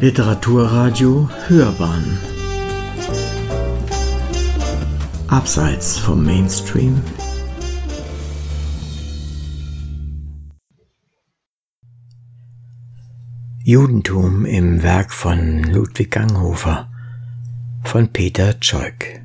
Literaturradio 0.00 1.28
Hörbahn 1.46 2.18
Abseits 5.28 5.98
vom 5.98 6.24
Mainstream 6.24 7.02
Judentum 13.62 14.46
im 14.46 14.82
Werk 14.82 15.12
von 15.12 15.64
Ludwig 15.64 16.12
Ganghofer 16.12 16.90
von 17.84 18.08
Peter 18.08 18.58
Zeug 18.58 19.20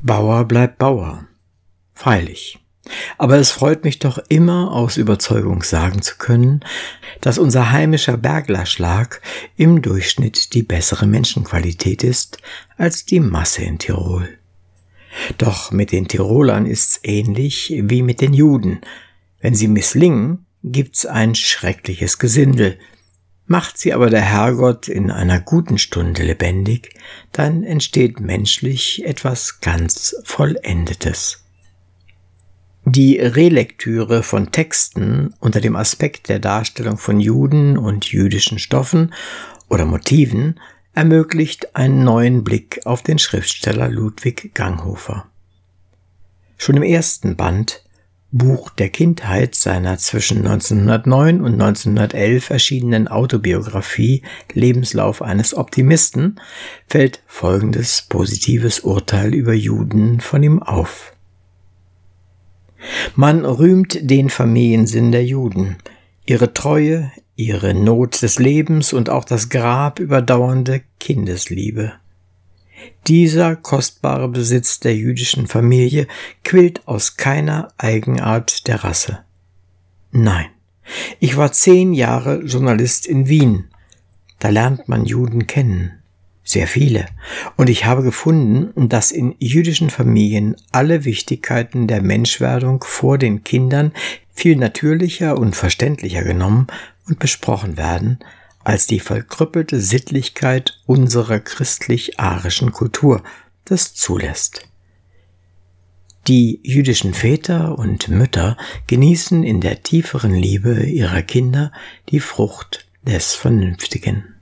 Bauer 0.00 0.46
bleibt 0.46 0.78
Bauer. 0.78 1.26
Freilich. 1.92 2.63
Aber 3.16 3.36
es 3.38 3.50
freut 3.50 3.84
mich 3.84 3.98
doch 3.98 4.18
immer 4.28 4.72
aus 4.72 4.96
Überzeugung 4.96 5.62
sagen 5.62 6.02
zu 6.02 6.16
können, 6.18 6.60
dass 7.20 7.38
unser 7.38 7.72
heimischer 7.72 8.16
Berglerschlag 8.16 9.22
im 9.56 9.80
Durchschnitt 9.80 10.52
die 10.54 10.62
bessere 10.62 11.06
Menschenqualität 11.06 12.04
ist 12.04 12.38
als 12.76 13.06
die 13.06 13.20
Masse 13.20 13.62
in 13.62 13.78
Tirol. 13.78 14.28
Doch 15.38 15.70
mit 15.70 15.92
den 15.92 16.08
Tirolern 16.08 16.66
ist's 16.66 17.00
ähnlich 17.02 17.72
wie 17.76 18.02
mit 18.02 18.20
den 18.20 18.34
Juden. 18.34 18.80
Wenn 19.40 19.54
sie 19.54 19.68
misslingen, 19.68 20.46
gibt's 20.62 21.06
ein 21.06 21.34
schreckliches 21.34 22.18
Gesindel. 22.18 22.78
Macht 23.46 23.78
sie 23.78 23.92
aber 23.92 24.08
der 24.08 24.22
Herrgott 24.22 24.88
in 24.88 25.10
einer 25.10 25.38
guten 25.38 25.76
Stunde 25.76 26.22
lebendig, 26.22 26.94
dann 27.30 27.62
entsteht 27.62 28.18
menschlich 28.18 29.04
etwas 29.04 29.60
ganz 29.60 30.16
Vollendetes. 30.24 31.43
Die 32.86 33.18
Relektüre 33.18 34.22
von 34.22 34.52
Texten 34.52 35.32
unter 35.40 35.62
dem 35.62 35.74
Aspekt 35.74 36.28
der 36.28 36.38
Darstellung 36.38 36.98
von 36.98 37.18
Juden 37.18 37.78
und 37.78 38.04
jüdischen 38.04 38.58
Stoffen 38.58 39.14
oder 39.70 39.86
Motiven 39.86 40.60
ermöglicht 40.92 41.74
einen 41.74 42.04
neuen 42.04 42.44
Blick 42.44 42.82
auf 42.84 43.02
den 43.02 43.18
Schriftsteller 43.18 43.88
Ludwig 43.88 44.54
Ganghofer. 44.54 45.26
Schon 46.58 46.76
im 46.76 46.82
ersten 46.82 47.36
Band 47.36 47.84
Buch 48.30 48.68
der 48.70 48.90
Kindheit 48.90 49.54
seiner 49.54 49.96
zwischen 49.96 50.38
1909 50.38 51.40
und 51.40 51.52
1911 51.54 52.50
erschienenen 52.50 53.08
Autobiografie 53.08 54.22
Lebenslauf 54.52 55.22
eines 55.22 55.56
Optimisten 55.56 56.40
fällt 56.86 57.22
folgendes 57.26 58.02
positives 58.02 58.80
Urteil 58.80 59.32
über 59.32 59.54
Juden 59.54 60.20
von 60.20 60.42
ihm 60.42 60.62
auf. 60.62 61.13
Man 63.14 63.44
rühmt 63.44 63.98
den 64.02 64.30
Familiensinn 64.30 65.12
der 65.12 65.24
Juden, 65.24 65.76
ihre 66.26 66.52
Treue, 66.54 67.10
ihre 67.36 67.74
Not 67.74 68.22
des 68.22 68.38
Lebens 68.38 68.92
und 68.92 69.10
auch 69.10 69.24
das 69.24 69.48
Grab 69.48 69.98
überdauernde 69.98 70.82
Kindesliebe. 71.00 71.92
Dieser 73.06 73.56
kostbare 73.56 74.28
Besitz 74.28 74.80
der 74.80 74.94
jüdischen 74.94 75.46
Familie 75.46 76.06
quillt 76.42 76.86
aus 76.86 77.16
keiner 77.16 77.68
Eigenart 77.78 78.66
der 78.66 78.84
Rasse. 78.84 79.20
Nein, 80.10 80.46
ich 81.18 81.36
war 81.36 81.52
zehn 81.52 81.94
Jahre 81.94 82.42
Journalist 82.42 83.06
in 83.06 83.28
Wien. 83.28 83.68
Da 84.38 84.50
lernt 84.50 84.88
man 84.88 85.06
Juden 85.06 85.46
kennen 85.46 86.03
sehr 86.44 86.68
viele. 86.68 87.06
Und 87.56 87.70
ich 87.70 87.86
habe 87.86 88.02
gefunden, 88.02 88.88
dass 88.88 89.10
in 89.10 89.34
jüdischen 89.38 89.90
Familien 89.90 90.56
alle 90.70 91.04
Wichtigkeiten 91.04 91.86
der 91.86 92.02
Menschwerdung 92.02 92.84
vor 92.84 93.16
den 93.18 93.42
Kindern 93.42 93.92
viel 94.34 94.56
natürlicher 94.56 95.38
und 95.38 95.56
verständlicher 95.56 96.22
genommen 96.22 96.66
und 97.08 97.18
besprochen 97.18 97.76
werden, 97.76 98.18
als 98.62 98.86
die 98.86 99.00
verkrüppelte 99.00 99.80
Sittlichkeit 99.80 100.78
unserer 100.86 101.40
christlich-arischen 101.40 102.72
Kultur 102.72 103.22
das 103.64 103.94
zulässt. 103.94 104.68
Die 106.26 106.60
jüdischen 106.62 107.12
Väter 107.12 107.78
und 107.78 108.08
Mütter 108.08 108.56
genießen 108.86 109.44
in 109.44 109.60
der 109.60 109.82
tieferen 109.82 110.34
Liebe 110.34 110.84
ihrer 110.84 111.20
Kinder 111.20 111.70
die 112.08 112.20
Frucht 112.20 112.86
des 113.02 113.34
Vernünftigen. 113.34 114.33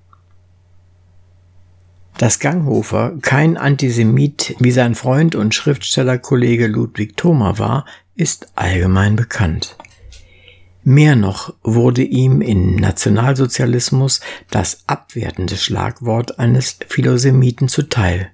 Dass 2.18 2.38
Ganghofer 2.38 3.18
kein 3.22 3.56
Antisemit 3.56 4.54
wie 4.58 4.70
sein 4.70 4.94
Freund 4.94 5.34
und 5.34 5.54
Schriftstellerkollege 5.54 6.66
Ludwig 6.66 7.16
Thoma 7.16 7.58
war, 7.58 7.86
ist 8.14 8.52
allgemein 8.54 9.16
bekannt. 9.16 9.76
Mehr 10.84 11.14
noch 11.14 11.54
wurde 11.62 12.02
ihm 12.02 12.40
im 12.40 12.76
Nationalsozialismus 12.76 14.20
das 14.50 14.82
abwertende 14.88 15.56
Schlagwort 15.56 16.38
eines 16.40 16.78
Philosemiten 16.88 17.68
zuteil. 17.68 18.32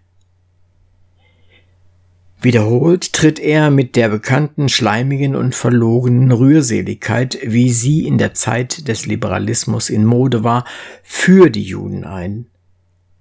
Wiederholt 2.41 3.13
tritt 3.13 3.39
er 3.41 3.71
mit 3.71 3.97
der 3.97 4.09
bekannten 4.09 4.69
schleimigen 4.69 5.35
und 5.35 5.55
verlogenen 5.57 6.31
Rührseligkeit, 6.31 7.39
wie 7.43 7.71
sie 7.71 8.07
in 8.07 8.17
der 8.17 8.33
Zeit 8.33 8.87
des 8.87 9.07
Liberalismus 9.07 9.91
in 9.91 10.05
Mode 10.05 10.45
war, 10.45 10.65
für 11.03 11.51
die 11.51 11.65
Juden 11.65 12.05
ein. 12.05 12.47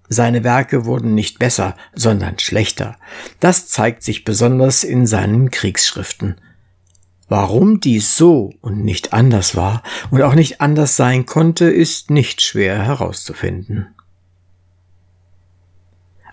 Seine 0.09 0.43
Werke 0.43 0.85
wurden 0.85 1.15
nicht 1.15 1.39
besser, 1.39 1.75
sondern 1.93 2.39
schlechter. 2.39 2.97
Das 3.39 3.67
zeigt 3.67 4.03
sich 4.03 4.23
besonders 4.23 4.83
in 4.83 5.05
seinen 5.05 5.51
Kriegsschriften. 5.51 6.39
Warum 7.29 7.81
dies 7.81 8.15
so 8.15 8.53
und 8.61 8.85
nicht 8.85 9.11
anders 9.11 9.55
war 9.55 9.83
und 10.11 10.21
auch 10.21 10.35
nicht 10.35 10.61
anders 10.61 10.95
sein 10.95 11.25
konnte, 11.25 11.65
ist 11.65 12.09
nicht 12.09 12.41
schwer 12.41 12.83
herauszufinden. 12.83 13.87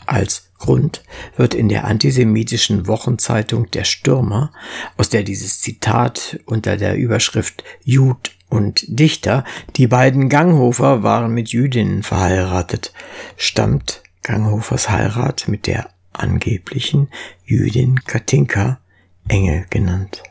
Als 0.07 0.51
Grund 0.59 1.03
wird 1.37 1.55
in 1.55 1.69
der 1.69 1.85
antisemitischen 1.85 2.87
Wochenzeitung 2.87 3.71
Der 3.73 3.85
Stürmer, 3.85 4.53
aus 4.97 5.09
der 5.09 5.25
dieses 5.25 5.61
Zitat 5.61 6.39
unter 6.47 6.77
der 6.77 6.97
Überschrift 6.97 7.65
Jud 7.83 8.33
und 8.55 8.85
Dichter, 8.89 9.45
die 9.77 9.87
beiden 9.87 10.29
Ganghofer 10.29 11.03
waren 11.03 11.35
mit 11.35 11.51
Jüdinnen 11.51 12.03
verheiratet, 12.03 12.93
stammt 13.37 14.03
Ganghofers 14.23 14.89
Heirat 14.89 15.49
mit 15.49 15.67
der 15.67 15.91
angeblichen 16.13 17.09
Jüdin 17.45 18.01
Katinka 18.05 18.79
Engel 19.29 19.67
genannt. 19.69 20.23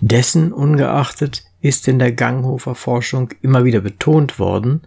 Dessen 0.00 0.52
ungeachtet 0.52 1.44
ist 1.60 1.88
in 1.88 1.98
der 1.98 2.12
Ganghofer 2.12 2.74
Forschung 2.74 3.30
immer 3.42 3.64
wieder 3.64 3.80
betont 3.80 4.38
worden, 4.38 4.82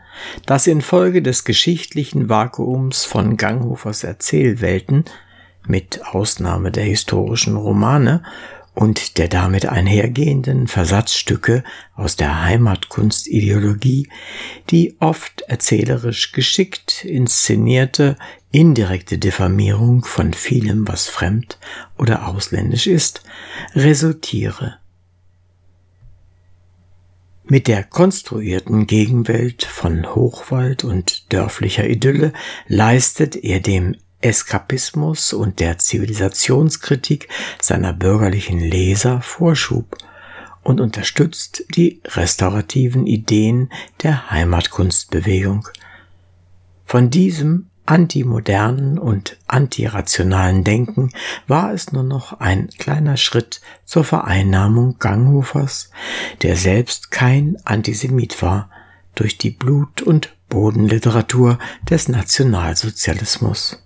dass 0.46 0.68
infolge 0.68 1.22
des 1.22 1.44
geschichtlichen 1.44 2.30
Vakuums 2.30 3.04
von 3.04 3.36
Ganghofers 3.36 4.04
Erzählwelten, 4.04 5.04
mit 5.68 6.02
Ausnahme 6.04 6.72
der 6.72 6.86
historischen 6.86 7.56
Romane 7.56 8.24
und 8.80 9.18
der 9.18 9.28
damit 9.28 9.66
einhergehenden 9.66 10.70
Versatzstücke 10.70 11.66
aus 11.96 12.16
der 12.16 12.46
Heimatkunstideologie, 12.46 14.08
die 14.70 14.96
oft 15.02 15.42
erzählerisch 15.42 16.32
geschickt 16.32 17.04
inszenierte 17.04 18.16
indirekte 18.52 19.18
Diffamierung 19.18 20.06
von 20.06 20.34
vielem, 20.34 20.88
was 20.88 21.10
fremd 21.10 21.60
oder 21.98 22.30
ausländisch 22.30 22.88
ist, 22.88 23.22
resultiere. 23.76 24.78
Mit 27.44 27.68
der 27.68 27.84
konstruierten 27.84 28.88
Gegenwelt 28.88 29.66
von 29.66 30.16
Hochwald 30.16 30.86
und 30.86 31.34
dörflicher 31.34 31.86
Idylle 31.86 32.32
leistet 32.70 33.36
er 33.36 33.60
dem 33.60 33.98
Eskapismus 34.22 35.34
und 35.34 35.60
der 35.60 35.78
Zivilisationskritik 35.78 37.30
seiner 37.62 37.94
bürgerlichen 37.94 38.60
Leser 38.60 39.22
Vorschub 39.22 39.98
und 40.64 40.82
unterstützt 40.82 41.64
die 41.76 42.02
restaurativen 42.06 43.08
Ideen 43.08 43.72
der 44.04 44.30
Heimatkunstbewegung. 44.30 45.68
Von 46.86 47.10
diesem 47.10 47.70
antimodernen 47.86 49.00
und 49.00 49.38
antirationalen 49.48 50.64
Denken 50.64 51.12
war 51.48 51.74
es 51.74 51.92
nur 51.92 52.04
noch 52.04 52.40
ein 52.40 52.70
kleiner 52.78 53.18
Schritt 53.18 53.62
zur 53.84 54.04
Vereinnahmung 54.04 55.00
Ganghofers, 55.00 55.90
der 56.44 56.56
selbst 56.56 57.10
kein 57.10 57.58
Antisemit 57.66 58.42
war, 58.44 58.70
durch 59.16 59.40
die 59.40 59.50
Blut- 59.50 60.04
und 60.04 60.36
Bodenliteratur 60.50 61.58
des 61.90 62.10
Nationalsozialismus. 62.10 63.84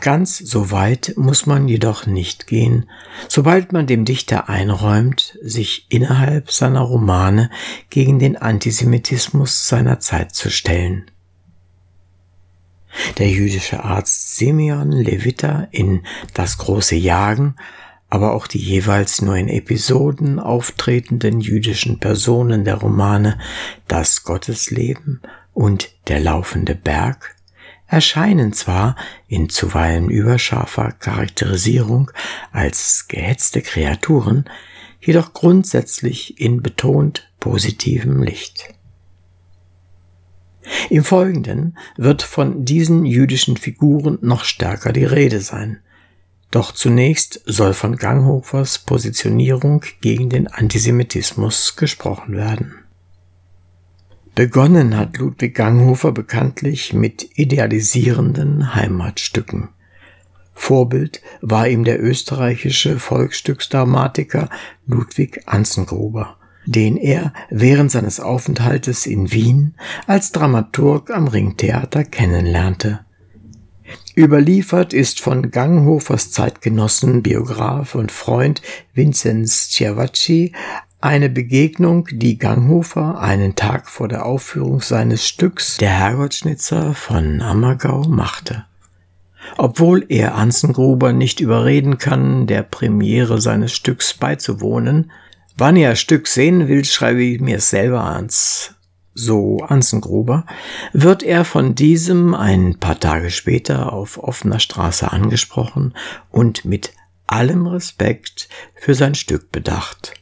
Ganz 0.00 0.38
so 0.38 0.70
weit 0.70 1.14
muss 1.16 1.44
man 1.44 1.68
jedoch 1.68 2.06
nicht 2.06 2.46
gehen, 2.46 2.88
sobald 3.28 3.72
man 3.72 3.86
dem 3.86 4.04
Dichter 4.04 4.48
einräumt, 4.48 5.38
sich 5.42 5.86
innerhalb 5.90 6.50
seiner 6.50 6.80
Romane 6.80 7.50
gegen 7.90 8.18
den 8.18 8.36
Antisemitismus 8.36 9.68
seiner 9.68 10.00
Zeit 10.00 10.34
zu 10.34 10.50
stellen. 10.50 11.10
Der 13.18 13.28
jüdische 13.28 13.84
Arzt 13.84 14.36
Simeon 14.36 14.90
Levita 14.90 15.68
in 15.70 16.02
Das 16.34 16.58
große 16.58 16.96
Jagen 16.96 17.54
aber 18.10 18.32
auch 18.32 18.48
die 18.48 18.58
jeweils 18.58 19.22
nur 19.22 19.36
in 19.36 19.48
Episoden 19.48 20.40
auftretenden 20.40 21.40
jüdischen 21.40 22.00
Personen 22.00 22.64
der 22.64 22.74
Romane 22.74 23.38
Das 23.86 24.24
Gottesleben 24.24 25.22
und 25.54 25.90
Der 26.08 26.18
laufende 26.18 26.74
Berg 26.74 27.36
erscheinen 27.90 28.52
zwar 28.52 28.96
in 29.26 29.48
zuweilen 29.48 30.10
überscharfer 30.10 30.92
Charakterisierung 30.92 32.10
als 32.52 33.06
gehetzte 33.08 33.62
Kreaturen, 33.62 34.48
jedoch 35.00 35.32
grundsätzlich 35.32 36.40
in 36.40 36.62
betont 36.62 37.28
positivem 37.40 38.22
Licht. 38.22 38.74
Im 40.88 41.02
Folgenden 41.02 41.76
wird 41.96 42.22
von 42.22 42.64
diesen 42.64 43.04
jüdischen 43.04 43.56
Figuren 43.56 44.18
noch 44.20 44.44
stärker 44.44 44.92
die 44.92 45.04
Rede 45.04 45.40
sein. 45.40 45.80
Doch 46.50 46.72
zunächst 46.72 47.40
soll 47.44 47.74
von 47.74 47.96
Ganghofers 47.96 48.80
Positionierung 48.80 49.84
gegen 50.00 50.28
den 50.28 50.46
Antisemitismus 50.46 51.76
gesprochen 51.76 52.36
werden. 52.36 52.74
Begonnen 54.40 54.96
hat 54.96 55.18
Ludwig 55.18 55.54
Ganghofer 55.54 56.12
bekanntlich 56.12 56.94
mit 56.94 57.28
idealisierenden 57.34 58.74
Heimatstücken. 58.74 59.68
Vorbild 60.54 61.20
war 61.42 61.68
ihm 61.68 61.84
der 61.84 62.02
österreichische 62.02 62.98
Volksstücksdramatiker 62.98 64.48
Ludwig 64.86 65.42
Anzengruber, 65.44 66.38
den 66.64 66.96
er 66.96 67.34
während 67.50 67.90
seines 67.90 68.18
Aufenthaltes 68.18 69.04
in 69.04 69.30
Wien 69.30 69.74
als 70.06 70.32
Dramaturg 70.32 71.10
am 71.10 71.28
Ringtheater 71.28 72.04
kennenlernte. 72.04 73.00
Überliefert 74.16 74.94
ist 74.94 75.20
von 75.20 75.50
Ganghofers 75.50 76.32
Zeitgenossen, 76.32 77.22
Biograf 77.22 77.94
und 77.94 78.10
Freund 78.10 78.62
Vinzenz 78.94 79.68
Ciavacci 79.68 80.54
eine 81.00 81.30
Begegnung, 81.30 82.08
die 82.12 82.38
Ganghofer 82.38 83.20
einen 83.20 83.54
Tag 83.54 83.88
vor 83.88 84.08
der 84.08 84.26
Aufführung 84.26 84.80
seines 84.80 85.26
Stücks 85.26 85.78
Der 85.78 85.90
Herrgottschnitzer 85.90 86.94
von 86.94 87.40
Ammergau 87.40 88.04
machte. 88.04 88.64
Obwohl 89.56 90.04
er 90.08 90.34
Anzengruber 90.34 91.12
nicht 91.12 91.40
überreden 91.40 91.98
kann, 91.98 92.46
der 92.46 92.62
Premiere 92.62 93.40
seines 93.40 93.72
Stücks 93.72 94.14
beizuwohnen, 94.14 95.10
wann 95.56 95.76
er 95.76 95.96
Stück 95.96 96.28
sehen 96.28 96.68
will, 96.68 96.84
schreibe 96.84 97.22
ich 97.22 97.40
mir 97.40 97.60
selber 97.60 98.04
ans. 98.04 98.74
So 99.12 99.58
Anzengruber, 99.58 100.46
wird 100.92 101.22
er 101.22 101.44
von 101.44 101.74
diesem 101.74 102.34
ein 102.34 102.78
paar 102.78 103.00
Tage 103.00 103.30
später 103.30 103.92
auf 103.92 104.18
offener 104.22 104.60
Straße 104.60 105.10
angesprochen 105.10 105.94
und 106.30 106.64
mit 106.64 106.92
allem 107.26 107.66
Respekt 107.66 108.48
für 108.76 108.94
sein 108.94 109.14
Stück 109.14 109.50
bedacht. 109.50 110.19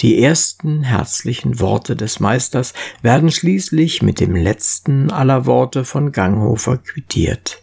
Die 0.00 0.22
ersten 0.22 0.84
herzlichen 0.84 1.58
Worte 1.58 1.96
des 1.96 2.20
Meisters 2.20 2.72
werden 3.02 3.32
schließlich 3.32 4.00
mit 4.00 4.20
dem 4.20 4.36
letzten 4.36 5.10
aller 5.10 5.44
Worte 5.44 5.84
von 5.84 6.12
Ganghofer 6.12 6.78
quittiert. 6.78 7.62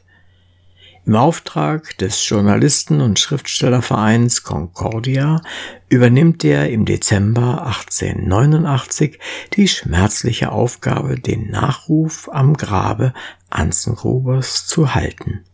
Im 1.06 1.16
Auftrag 1.16 1.98
des 2.00 2.28
Journalisten- 2.28 3.00
und 3.00 3.20
Schriftstellervereins 3.20 4.44
Concordia 4.44 5.42
übernimmt 5.88 6.44
er 6.44 6.70
im 6.72 6.84
Dezember 6.84 7.66
1889 7.68 9.20
die 9.54 9.70
schmerzliche 9.70 10.52
Aufgabe, 10.52 11.18
den 11.18 11.52
Nachruf 11.52 12.28
am 12.34 12.58
Grabe 12.58 13.14
Anzengrubers 13.50 14.66
zu 14.66 14.94
halten. 14.94 15.46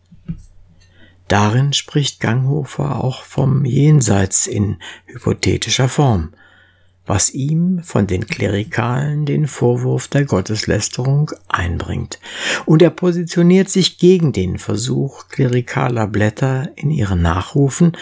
Darin 1.28 1.74
spricht 1.74 2.18
Ganghofer 2.18 3.04
auch 3.04 3.22
vom 3.22 3.64
Jenseits 3.64 4.48
in 4.48 4.78
hypothetischer 5.06 5.88
Form, 5.88 6.30
was 7.06 7.30
ihm 7.30 7.82
von 7.82 8.06
den 8.06 8.26
Klerikalen 8.26 9.26
den 9.26 9.48
Vorwurf 9.48 10.08
der 10.08 10.24
Gotteslästerung 10.24 11.32
einbringt. 11.48 12.20
Und 12.64 12.82
er 12.82 12.90
positioniert 12.90 13.68
sich 13.68 13.98
gegen 13.98 14.32
den 14.32 14.58
Versuch 14.58 15.28
klerikaler 15.28 16.06
Blätter 16.06 16.70
in 16.76 16.90
ihren 16.90 17.22
Nachrufen, 17.22 17.96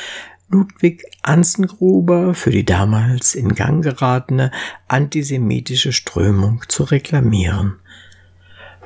Ludwig 0.49 1.05
Anzengruber 1.23 2.35
für 2.35 2.51
die 2.51 2.65
damals 2.65 3.37
in 3.37 3.55
Gang 3.55 3.85
geratene 3.85 4.51
antisemitische 4.89 5.93
Strömung 5.93 6.65
zu 6.67 6.83
reklamieren, 6.83 7.77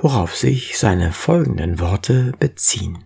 worauf 0.00 0.37
sich 0.37 0.78
seine 0.78 1.11
folgenden 1.12 1.81
Worte 1.81 2.32
beziehen. 2.38 2.99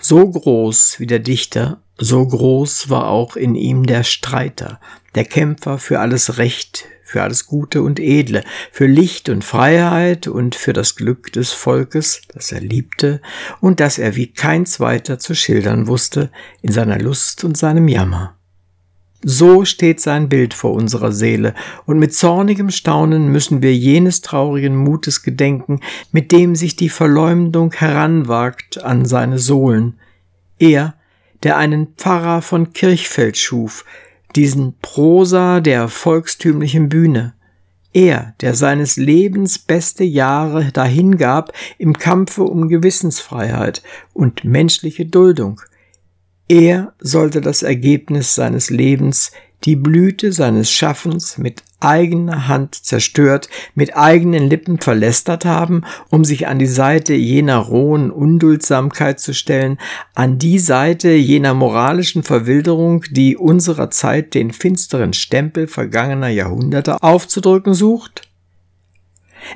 So 0.00 0.30
groß 0.30 0.98
wie 0.98 1.06
der 1.06 1.18
Dichter 1.18 1.82
so 1.98 2.26
groß 2.26 2.90
war 2.90 3.08
auch 3.08 3.36
in 3.36 3.54
ihm 3.54 3.86
der 3.86 4.02
Streiter, 4.02 4.80
der 5.14 5.24
Kämpfer 5.24 5.78
für 5.78 6.00
alles 6.00 6.38
Recht, 6.38 6.86
für 7.04 7.22
alles 7.22 7.46
Gute 7.46 7.82
und 7.82 8.00
Edle, 8.00 8.42
für 8.70 8.86
Licht 8.86 9.28
und 9.28 9.44
Freiheit 9.44 10.26
und 10.26 10.54
für 10.54 10.72
das 10.72 10.96
Glück 10.96 11.32
des 11.32 11.52
Volkes, 11.52 12.22
das 12.32 12.52
er 12.52 12.60
liebte 12.60 13.20
und 13.60 13.80
das 13.80 13.98
er 13.98 14.16
wie 14.16 14.28
kein 14.28 14.64
zweiter 14.64 15.18
zu 15.18 15.34
schildern 15.34 15.86
wusste 15.86 16.30
in 16.62 16.72
seiner 16.72 16.98
Lust 16.98 17.44
und 17.44 17.56
seinem 17.56 17.86
Jammer. 17.88 18.36
So 19.24 19.64
steht 19.64 20.00
sein 20.00 20.28
Bild 20.28 20.52
vor 20.52 20.72
unserer 20.72 21.12
Seele, 21.12 21.54
und 21.86 22.00
mit 22.00 22.12
zornigem 22.12 22.70
Staunen 22.70 23.28
müssen 23.28 23.62
wir 23.62 23.72
jenes 23.72 24.20
traurigen 24.20 24.74
Mutes 24.74 25.22
gedenken, 25.22 25.80
mit 26.10 26.32
dem 26.32 26.56
sich 26.56 26.74
die 26.74 26.88
Verleumdung 26.88 27.72
heranwagt 27.72 28.82
an 28.82 29.04
seine 29.04 29.38
Sohlen. 29.38 30.00
Er, 30.58 30.94
der 31.42 31.56
einen 31.56 31.94
Pfarrer 31.96 32.42
von 32.42 32.72
Kirchfeld 32.72 33.36
schuf, 33.36 33.84
diesen 34.36 34.74
Prosa 34.80 35.60
der 35.60 35.88
volkstümlichen 35.88 36.88
Bühne. 36.88 37.34
Er, 37.92 38.34
der 38.40 38.54
seines 38.54 38.96
Lebens 38.96 39.58
beste 39.58 40.04
Jahre 40.04 40.72
dahingab 40.72 41.52
im 41.76 41.98
Kampfe 41.98 42.44
um 42.44 42.68
Gewissensfreiheit 42.68 43.82
und 44.14 44.44
menschliche 44.44 45.04
Duldung. 45.04 45.60
Er 46.48 46.94
sollte 46.98 47.40
das 47.40 47.62
Ergebnis 47.62 48.34
seines 48.34 48.70
Lebens 48.70 49.32
die 49.64 49.76
Blüte 49.76 50.32
seines 50.32 50.70
Schaffens 50.70 51.38
mit 51.38 51.62
eigener 51.82 52.48
Hand 52.48 52.74
zerstört, 52.74 53.48
mit 53.74 53.96
eigenen 53.96 54.48
Lippen 54.48 54.78
verlästert 54.78 55.44
haben, 55.44 55.82
um 56.10 56.24
sich 56.24 56.46
an 56.46 56.58
die 56.58 56.66
Seite 56.66 57.14
jener 57.14 57.58
rohen 57.58 58.10
Unduldsamkeit 58.10 59.20
zu 59.20 59.34
stellen, 59.34 59.78
an 60.14 60.38
die 60.38 60.58
Seite 60.58 61.10
jener 61.10 61.54
moralischen 61.54 62.22
Verwilderung, 62.22 63.04
die 63.10 63.36
unserer 63.36 63.90
Zeit 63.90 64.34
den 64.34 64.52
finsteren 64.52 65.12
Stempel 65.12 65.66
vergangener 65.66 66.28
Jahrhunderte 66.28 67.02
aufzudrücken 67.02 67.74
sucht? 67.74 68.28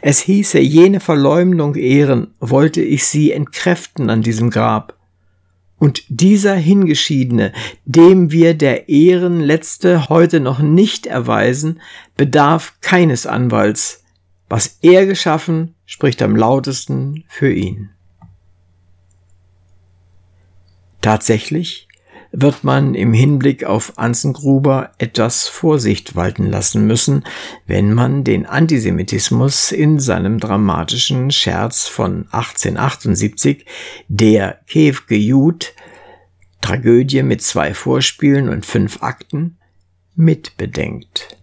Es 0.03 0.19
hieße 0.19 0.59
jene 0.59 0.99
Verleumdung 0.99 1.77
ehren, 1.77 2.35
wollte 2.41 2.83
ich 2.83 3.07
sie 3.07 3.31
entkräften 3.31 4.11
an 4.11 4.23
diesem 4.23 4.51
Grab. 4.51 4.96
Und 5.79 6.05
dieser 6.09 6.55
Hingeschiedene, 6.55 7.53
dem 7.85 8.31
wir 8.31 8.55
der 8.55 8.89
Ehrenletzte 8.89 10.09
heute 10.09 10.41
noch 10.41 10.59
nicht 10.59 11.07
erweisen, 11.07 11.81
bedarf 12.17 12.75
keines 12.81 13.27
Anwalts. 13.27 14.03
Was 14.49 14.79
er 14.81 15.07
geschaffen, 15.07 15.75
spricht 15.85 16.23
am 16.23 16.35
lautesten 16.35 17.25
für 17.29 17.53
ihn. 17.53 17.91
Tatsächlich 21.03 21.89
wird 22.39 22.65
man 22.65 22.95
im 22.95 23.15
Hinblick 23.15 23.65
auf 23.65 23.95
Anzengruber 23.97 24.91
etwas 24.99 25.49
Vorsicht 25.49 26.17
walten 26.17 26.47
lassen 26.47 26.87
müssen, 26.87 27.25
wenn 27.67 27.95
man 27.95 28.25
den 28.25 28.45
Antisemitismus 28.45 29.73
in 29.73 29.99
seinem 29.99 30.39
dramatischen 30.39 31.31
Scherz 31.31 31.87
von 31.87 32.27
1878, 32.33 33.65
der 34.09 34.61
Kevke 34.67 35.17
Jud, 35.17 35.73
Tragödie 36.61 37.23
mit 37.23 37.41
zwei 37.41 37.73
Vorspielen 37.73 38.51
und 38.51 38.67
fünf 38.67 39.03
Akten, 39.03 39.57
mitbedenkt. 40.15 41.39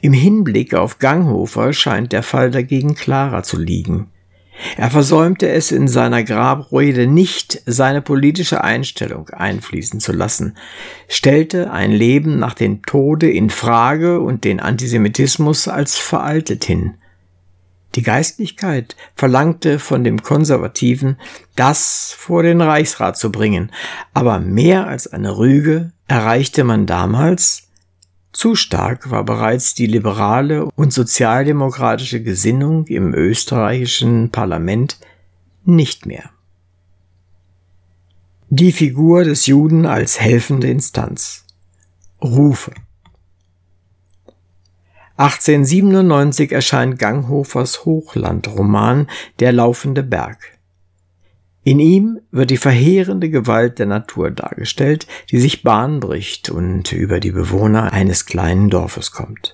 Im 0.00 0.12
Hinblick 0.12 0.74
auf 0.74 0.98
Ganghofer 0.98 1.72
scheint 1.72 2.12
der 2.12 2.24
Fall 2.24 2.50
dagegen 2.50 2.96
klarer 2.96 3.44
zu 3.44 3.60
liegen. 3.60 4.10
Er 4.76 4.90
versäumte 4.90 5.48
es 5.48 5.72
in 5.72 5.88
seiner 5.88 6.22
Grabrede 6.22 7.06
nicht, 7.06 7.62
seine 7.66 8.02
politische 8.02 8.64
Einstellung 8.64 9.28
einfließen 9.30 10.00
zu 10.00 10.12
lassen, 10.12 10.56
stellte 11.08 11.70
ein 11.70 11.92
Leben 11.92 12.38
nach 12.38 12.54
dem 12.54 12.82
Tode 12.82 13.30
in 13.30 13.50
Frage 13.50 14.20
und 14.20 14.44
den 14.44 14.60
Antisemitismus 14.60 15.68
als 15.68 15.96
veraltet 15.96 16.64
hin. 16.64 16.94
Die 17.94 18.02
Geistlichkeit 18.02 18.94
verlangte 19.14 19.78
von 19.78 20.04
dem 20.04 20.22
Konservativen, 20.22 21.16
das 21.54 22.14
vor 22.16 22.42
den 22.42 22.60
Reichsrat 22.60 23.16
zu 23.16 23.32
bringen, 23.32 23.72
aber 24.12 24.38
mehr 24.38 24.86
als 24.86 25.06
eine 25.10 25.38
Rüge 25.38 25.92
erreichte 26.06 26.62
man 26.64 26.84
damals, 26.84 27.65
zu 28.36 28.54
stark 28.54 29.10
war 29.10 29.24
bereits 29.24 29.72
die 29.72 29.86
liberale 29.86 30.66
und 30.76 30.92
sozialdemokratische 30.92 32.22
Gesinnung 32.22 32.86
im 32.86 33.14
österreichischen 33.14 34.30
Parlament 34.30 34.98
nicht 35.64 36.04
mehr. 36.04 36.30
Die 38.50 38.72
Figur 38.72 39.24
des 39.24 39.46
Juden 39.46 39.86
als 39.86 40.20
helfende 40.20 40.68
Instanz. 40.68 41.46
Rufe. 42.22 42.72
1897 45.16 46.52
erscheint 46.52 46.98
Ganghofers 46.98 47.86
Hochlandroman 47.86 49.08
Der 49.40 49.52
laufende 49.52 50.02
Berg. 50.02 50.55
In 51.66 51.80
ihm 51.80 52.20
wird 52.30 52.50
die 52.50 52.58
verheerende 52.58 53.28
Gewalt 53.28 53.80
der 53.80 53.86
Natur 53.86 54.30
dargestellt, 54.30 55.08
die 55.32 55.40
sich 55.40 55.64
Bahn 55.64 55.98
bricht 55.98 56.48
und 56.48 56.92
über 56.92 57.18
die 57.18 57.32
Bewohner 57.32 57.92
eines 57.92 58.24
kleinen 58.24 58.70
Dorfes 58.70 59.10
kommt. 59.10 59.52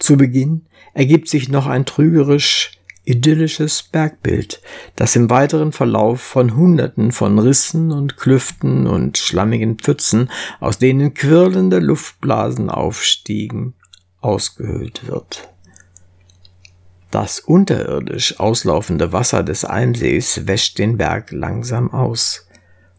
Zu 0.00 0.16
Beginn 0.16 0.62
ergibt 0.94 1.28
sich 1.28 1.48
noch 1.48 1.68
ein 1.68 1.86
trügerisch 1.86 2.72
idyllisches 3.04 3.84
Bergbild, 3.84 4.60
das 4.96 5.14
im 5.14 5.30
weiteren 5.30 5.70
Verlauf 5.70 6.20
von 6.22 6.56
Hunderten 6.56 7.12
von 7.12 7.38
Rissen 7.38 7.92
und 7.92 8.16
Klüften 8.16 8.88
und 8.88 9.16
schlammigen 9.16 9.78
Pfützen, 9.78 10.28
aus 10.58 10.78
denen 10.78 11.14
quirlende 11.14 11.78
Luftblasen 11.78 12.68
aufstiegen, 12.68 13.74
ausgehöhlt 14.20 15.06
wird. 15.06 15.50
Das 17.10 17.40
unterirdisch 17.40 18.40
auslaufende 18.40 19.12
Wasser 19.12 19.42
des 19.42 19.64
Almsees 19.64 20.46
wäscht 20.46 20.78
den 20.78 20.96
Berg 20.96 21.30
langsam 21.30 21.92
aus. 21.92 22.46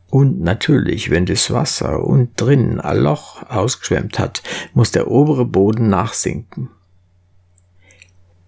Und 0.10 0.40
natürlich, 0.40 1.10
wenn 1.10 1.26
das 1.26 1.52
Wasser 1.52 2.04
und 2.04 2.30
drinnen 2.38 2.80
ein 2.80 2.98
Loch 2.98 3.44
ausgeschwemmt 3.50 4.20
hat, 4.20 4.42
muss 4.74 4.92
der 4.92 5.12
obere 5.12 5.46
Boden 5.46 5.90
nachsinken. 5.90 6.70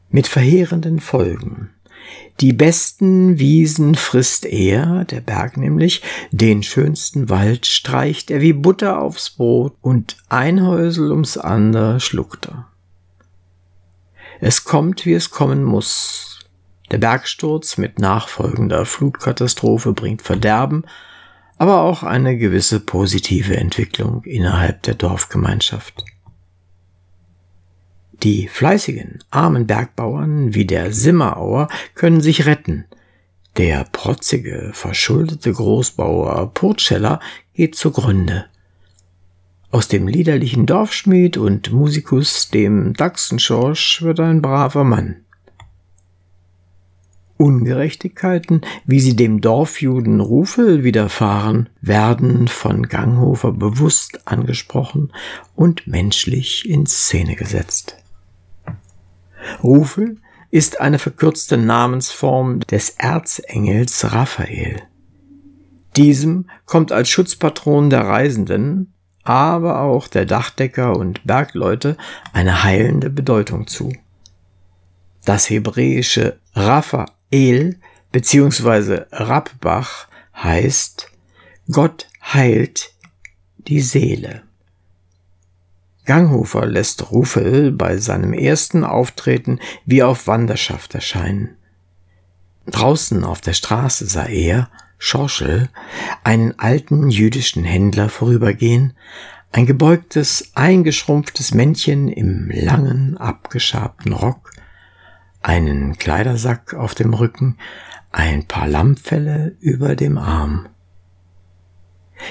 Mit 0.09 0.27
verheerenden 0.27 0.99
Folgen. 0.99 1.71
Die 2.39 2.53
besten 2.53 3.37
Wiesen 3.37 3.95
frisst 3.95 4.45
er, 4.45 5.03
der 5.03 5.19
Berg 5.19 5.57
nämlich, 5.57 6.01
den 6.31 6.63
schönsten 6.63 7.29
Wald 7.29 7.65
streicht 7.65 8.31
er 8.31 8.39
wie 8.39 8.53
Butter 8.53 9.01
aufs 9.01 9.29
Brot 9.31 9.75
und 9.81 10.15
ein 10.29 10.65
Häusel 10.65 11.11
ums 11.11 11.37
andere 11.37 11.99
schluckt 11.99 12.47
er. 12.47 12.68
Es 14.41 14.63
kommt, 14.63 15.05
wie 15.05 15.13
es 15.13 15.31
kommen 15.31 15.63
muss. 15.63 16.39
Der 16.91 16.97
Bergsturz 16.97 17.77
mit 17.77 17.99
nachfolgender 17.99 18.85
Flutkatastrophe 18.85 19.93
bringt 19.93 20.21
Verderben, 20.21 20.85
aber 21.57 21.81
auch 21.81 22.03
eine 22.03 22.37
gewisse 22.37 22.79
positive 22.79 23.57
Entwicklung 23.57 24.23
innerhalb 24.23 24.81
der 24.83 24.95
Dorfgemeinschaft. 24.95 26.05
Die 28.23 28.47
fleißigen, 28.47 29.19
armen 29.29 29.67
Bergbauern 29.67 30.53
wie 30.53 30.65
der 30.65 30.91
Simmerauer 30.91 31.67
können 31.95 32.21
sich 32.21 32.45
retten. 32.45 32.85
Der 33.57 33.83
protzige, 33.83 34.71
verschuldete 34.73 35.51
Großbauer 35.51 36.53
Purtscheller 36.53 37.19
geht 37.53 37.75
zugrunde. 37.75 38.45
Aus 39.71 39.87
dem 39.87 40.07
liederlichen 40.07 40.65
Dorfschmied 40.65 41.37
und 41.37 41.71
Musikus, 41.71 42.49
dem 42.49 42.93
Dachsenschorsch, 42.93 44.01
wird 44.01 44.19
ein 44.19 44.41
braver 44.41 44.83
Mann. 44.83 45.17
Ungerechtigkeiten, 47.37 48.61
wie 48.85 48.99
sie 48.99 49.15
dem 49.15 49.41
Dorfjuden 49.41 50.21
Rufel 50.21 50.83
widerfahren, 50.83 51.69
werden 51.81 52.47
von 52.47 52.87
Ganghofer 52.87 53.51
bewusst 53.51 54.27
angesprochen 54.27 55.13
und 55.55 55.85
menschlich 55.85 56.67
in 56.67 56.87
Szene 56.87 57.35
gesetzt. 57.35 57.95
Rufel 59.63 60.17
ist 60.49 60.81
eine 60.81 60.97
verkürzte 60.97 61.57
Namensform 61.57 62.61
des 62.61 62.89
Erzengels 62.97 64.11
Raphael. 64.11 64.81
Diesem 65.95 66.49
kommt 66.65 66.91
als 66.91 67.09
Schutzpatron 67.09 67.91
der 67.91 68.01
Reisenden 68.01 68.93
aber 69.29 69.81
auch 69.81 70.07
der 70.07 70.25
Dachdecker 70.25 70.97
und 70.97 71.23
Bergleute 71.23 71.97
eine 72.33 72.63
heilende 72.63 73.11
Bedeutung 73.11 73.67
zu. 73.67 73.93
Das 75.23 75.51
hebräische 75.51 76.39
Raphael 76.55 77.79
bzw. 78.11 79.03
Rabbach 79.11 80.07
heißt 80.35 81.11
Gott 81.71 82.07
heilt 82.23 82.91
die 83.59 83.81
Seele. 83.81 84.41
Ganghofer 86.05 86.65
lässt 86.65 87.11
Rufel 87.11 87.71
bei 87.71 87.97
seinem 87.97 88.33
ersten 88.33 88.83
Auftreten 88.83 89.59
wie 89.85 90.01
auf 90.01 90.25
Wanderschaft 90.25 90.95
erscheinen. 90.95 91.55
Draußen 92.65 93.23
auf 93.23 93.41
der 93.41 93.53
Straße 93.53 94.07
sah 94.07 94.25
er, 94.25 94.71
Schorschel 94.99 95.69
einen 96.25 96.59
alten 96.59 97.09
jüdischen 97.09 97.63
Händler 97.63 98.09
vorübergehen, 98.09 98.93
ein 99.51 99.65
gebeugtes, 99.65 100.51
eingeschrumpftes 100.53 101.53
Männchen 101.53 102.09
im 102.09 102.51
langen, 102.53 103.17
abgeschabten 103.17 104.13
Rock, 104.13 104.51
einen 105.41 105.97
Kleidersack 105.97 106.73
auf 106.73 106.93
dem 106.93 107.13
Rücken, 107.13 107.57
ein 108.11 108.45
paar 108.45 108.67
Lammfelle 108.67 109.55
über 109.61 109.95
dem 109.95 110.17
Arm. 110.17 110.67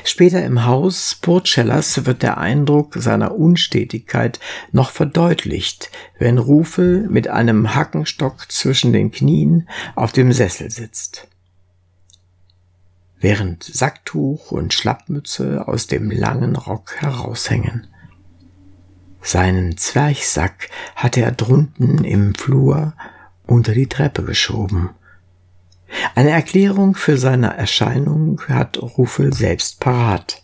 Später 0.05 0.45
im 0.45 0.67
Haus 0.67 1.15
Purcellers 1.15 2.05
wird 2.05 2.23
der 2.23 2.37
Eindruck 2.37 2.95
seiner 2.99 3.35
Unstetigkeit 3.35 4.39
noch 4.71 4.91
verdeutlicht, 4.91 5.91
wenn 6.19 6.37
Rufel 6.37 7.09
mit 7.09 7.29
einem 7.29 7.75
Hackenstock 7.75 8.53
zwischen 8.53 8.93
den 8.93 9.11
Knien 9.11 9.67
auf 9.95 10.13
dem 10.13 10.33
Sessel 10.33 10.71
sitzt 10.71 11.29
während 13.21 13.65
Sacktuch 13.65 14.53
und 14.53 14.75
Schlappmütze 14.75 15.67
aus 15.67 15.87
dem 15.87 16.11
langen 16.11 16.57
Rock 16.57 16.97
heraushängen. 16.97 17.89
Seinen 19.21 19.77
Zwerchsack 19.77 20.69
hat 20.95 21.17
er 21.17 21.33
drunten 21.33 22.05
im 22.05 22.35
Flur 22.35 22.95
unter 23.47 23.73
die 23.73 23.89
Treppe 23.89 24.23
geschoben. 24.23 24.91
Eine 26.15 26.31
Erklärung 26.31 26.95
für 26.95 27.17
seine 27.17 27.57
Erscheinung 27.57 28.41
hat 28.49 28.79
Rufel 28.79 29.33
selbst 29.33 29.81
parat. 29.81 30.43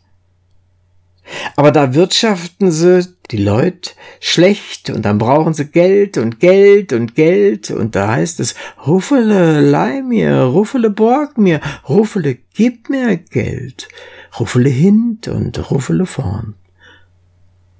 Aber 1.56 1.70
da 1.70 1.94
wirtschaften 1.94 2.70
sie, 2.70 3.06
die 3.30 3.38
Leute, 3.38 3.92
schlecht 4.20 4.90
und 4.90 5.04
dann 5.04 5.18
brauchen 5.18 5.54
sie 5.54 5.66
Geld 5.66 6.18
und 6.18 6.40
Geld 6.40 6.92
und 6.92 7.14
Geld 7.14 7.70
und 7.70 7.94
da 7.94 8.08
heißt 8.12 8.40
es, 8.40 8.54
Ruffele, 8.86 9.60
leih 9.60 10.02
mir, 10.02 10.42
Ruffele, 10.42 10.90
borg 10.90 11.38
mir, 11.38 11.60
Ruffele, 11.88 12.38
gib 12.54 12.90
mir 12.90 13.16
Geld, 13.16 13.88
Ruffele 14.38 14.68
hint 14.68 15.28
und 15.28 15.70
Ruffele 15.70 16.06
vorn. 16.06 16.54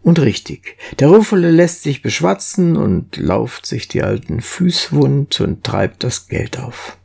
Und 0.03 0.19
richtig, 0.19 0.77
der 0.99 1.09
Ruffele 1.09 1.51
lässt 1.51 1.83
sich 1.83 2.03
beschwatzen 2.03 2.77
und 2.77 3.17
lauft 3.17 3.65
sich 3.65 3.89
die 3.89 4.03
alten 4.03 4.43
Füßwund 4.43 5.41
und 5.41 5.65
treibt 5.65 6.05
das 6.05 6.29
Geld 6.29 6.59
auf. 6.59 6.99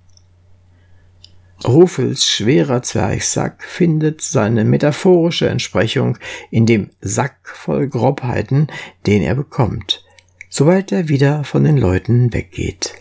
Ruffels 1.66 2.26
schwerer 2.26 2.82
Zwerchsack 2.82 3.64
findet 3.64 4.22
seine 4.22 4.64
metaphorische 4.64 5.50
Entsprechung 5.50 6.18
in 6.52 6.66
dem 6.66 6.90
Sack 7.02 7.36
voll 7.44 7.88
Grobheiten, 7.88 8.68
den 9.06 9.22
er 9.22 9.36
bekommt, 9.36 10.04
sobald 10.50 10.92
er 10.92 11.10
wieder 11.10 11.44
von 11.44 11.64
den 11.66 11.78
Leuten 11.78 12.34
weggeht. 12.34 12.94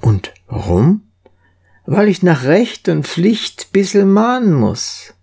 Und 0.00 0.34
warum? 0.48 1.02
Weil 1.84 2.08
ich 2.08 2.22
nach 2.22 2.44
Recht 2.44 2.88
und 2.88 3.06
Pflicht 3.06 3.72
bissel 3.72 4.04
mahnen 4.04 4.52
muss. 4.52 5.14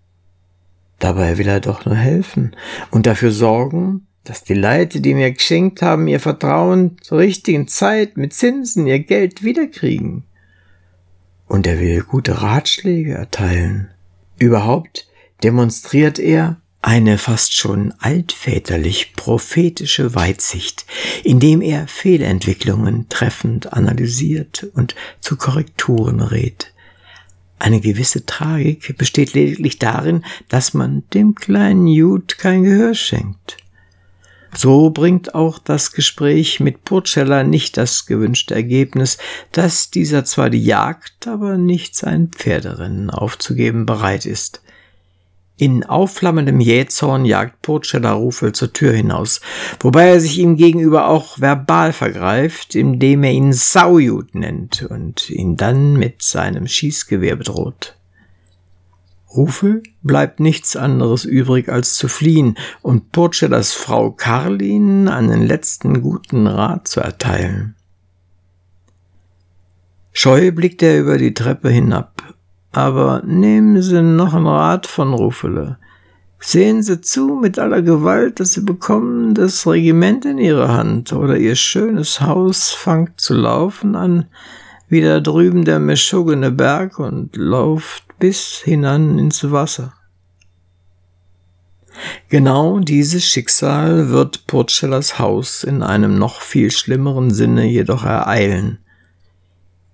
Dabei 0.98 1.36
will 1.36 1.48
er 1.48 1.60
doch 1.60 1.84
nur 1.84 1.96
helfen 1.96 2.56
und 2.90 3.06
dafür 3.06 3.32
sorgen, 3.32 4.06
dass 4.24 4.42
die 4.42 4.54
Leute, 4.54 5.02
die 5.02 5.12
mir 5.12 5.30
geschenkt 5.32 5.82
haben, 5.82 6.08
ihr 6.08 6.20
Vertrauen 6.20 6.96
zur 7.02 7.18
richtigen 7.18 7.68
Zeit 7.68 8.16
mit 8.16 8.32
Zinsen 8.32 8.86
ihr 8.86 9.00
Geld 9.00 9.42
wiederkriegen 9.42 10.24
und 11.46 11.66
er 11.66 11.80
will 11.80 12.02
gute 12.02 12.42
Ratschläge 12.42 13.14
erteilen. 13.14 13.90
Überhaupt 14.38 15.08
demonstriert 15.42 16.18
er 16.18 16.60
eine 16.82 17.16
fast 17.16 17.54
schon 17.54 17.94
altväterlich 17.98 19.14
prophetische 19.14 20.14
Weitsicht, 20.14 20.84
indem 21.22 21.62
er 21.62 21.88
Fehlentwicklungen 21.88 23.08
treffend 23.08 23.72
analysiert 23.72 24.68
und 24.74 24.94
zu 25.20 25.36
Korrekturen 25.36 26.20
rät. 26.20 26.72
Eine 27.58 27.80
gewisse 27.80 28.26
Tragik 28.26 28.98
besteht 28.98 29.32
lediglich 29.32 29.78
darin, 29.78 30.24
dass 30.50 30.74
man 30.74 31.04
dem 31.14 31.34
kleinen 31.34 31.86
Jude 31.86 32.34
kein 32.36 32.64
Gehör 32.64 32.94
schenkt. 32.94 33.56
So 34.56 34.90
bringt 34.90 35.34
auch 35.34 35.58
das 35.58 35.92
Gespräch 35.92 36.60
mit 36.60 36.84
Purcella 36.84 37.42
nicht 37.42 37.76
das 37.76 38.06
gewünschte 38.06 38.54
Ergebnis, 38.54 39.18
dass 39.52 39.90
dieser 39.90 40.24
zwar 40.24 40.50
die 40.50 40.64
Jagd, 40.64 41.26
aber 41.26 41.56
nicht 41.56 41.96
sein 41.96 42.28
Pferderennen 42.28 43.10
aufzugeben 43.10 43.84
bereit 43.84 44.26
ist. 44.26 44.62
In 45.56 45.84
aufflammendem 45.84 46.60
Jähzorn 46.60 47.24
jagt 47.24 47.62
Purcella 47.62 48.12
Rufel 48.12 48.52
zur 48.52 48.72
Tür 48.72 48.92
hinaus, 48.92 49.40
wobei 49.78 50.08
er 50.08 50.20
sich 50.20 50.38
ihm 50.38 50.56
gegenüber 50.56 51.06
auch 51.06 51.38
verbal 51.38 51.92
vergreift, 51.92 52.74
indem 52.74 53.22
er 53.22 53.30
ihn 53.30 53.52
Saujud 53.52 54.34
nennt 54.34 54.82
und 54.90 55.30
ihn 55.30 55.56
dann 55.56 55.94
mit 55.94 56.22
seinem 56.22 56.66
Schießgewehr 56.66 57.36
bedroht. 57.36 57.96
Rufe 59.36 59.82
bleibt 60.02 60.40
nichts 60.40 60.76
anderes 60.76 61.24
übrig 61.24 61.68
als 61.68 61.94
zu 61.94 62.08
fliehen 62.08 62.56
und 62.82 63.10
Purcellas 63.12 63.72
Frau 63.72 64.10
Karlin 64.10 65.08
einen 65.08 65.42
letzten 65.46 66.02
guten 66.02 66.46
Rat 66.46 66.86
zu 66.86 67.00
erteilen. 67.00 67.74
Scheu 70.12 70.52
blickt 70.52 70.82
er 70.82 71.00
über 71.00 71.18
die 71.18 71.34
Treppe 71.34 71.70
hinab. 71.70 72.22
Aber 72.70 73.22
nehmen 73.24 73.82
Sie 73.82 74.02
noch 74.02 74.34
einen 74.34 74.46
Rat 74.46 74.86
von 74.86 75.12
Rufele. 75.12 75.78
Sehen 76.38 76.82
Sie 76.82 77.00
zu 77.00 77.38
mit 77.40 77.58
aller 77.58 77.82
Gewalt, 77.82 78.38
dass 78.38 78.52
Sie 78.52 78.60
bekommen 78.60 79.34
das 79.34 79.66
Regiment 79.66 80.24
in 80.24 80.38
Ihre 80.38 80.68
Hand 80.68 81.12
oder 81.12 81.36
Ihr 81.36 81.56
schönes 81.56 82.20
Haus 82.20 82.70
fangt 82.70 83.20
zu 83.20 83.34
laufen 83.34 83.96
an, 83.96 84.26
wie 84.88 85.00
da 85.00 85.20
drüben 85.20 85.64
der 85.64 85.78
meschogene 85.78 86.50
Berg 86.50 86.98
und 86.98 87.36
lauft 87.36 88.03
bis 88.18 88.62
hinan 88.64 89.18
ins 89.18 89.50
Wasser. 89.50 89.94
Genau 92.28 92.80
dieses 92.80 93.24
Schicksal 93.24 94.08
wird 94.08 94.46
Purcellas 94.46 95.18
Haus 95.18 95.62
in 95.64 95.82
einem 95.82 96.18
noch 96.18 96.40
viel 96.40 96.70
schlimmeren 96.70 97.30
Sinne 97.30 97.64
jedoch 97.64 98.04
ereilen. 98.04 98.78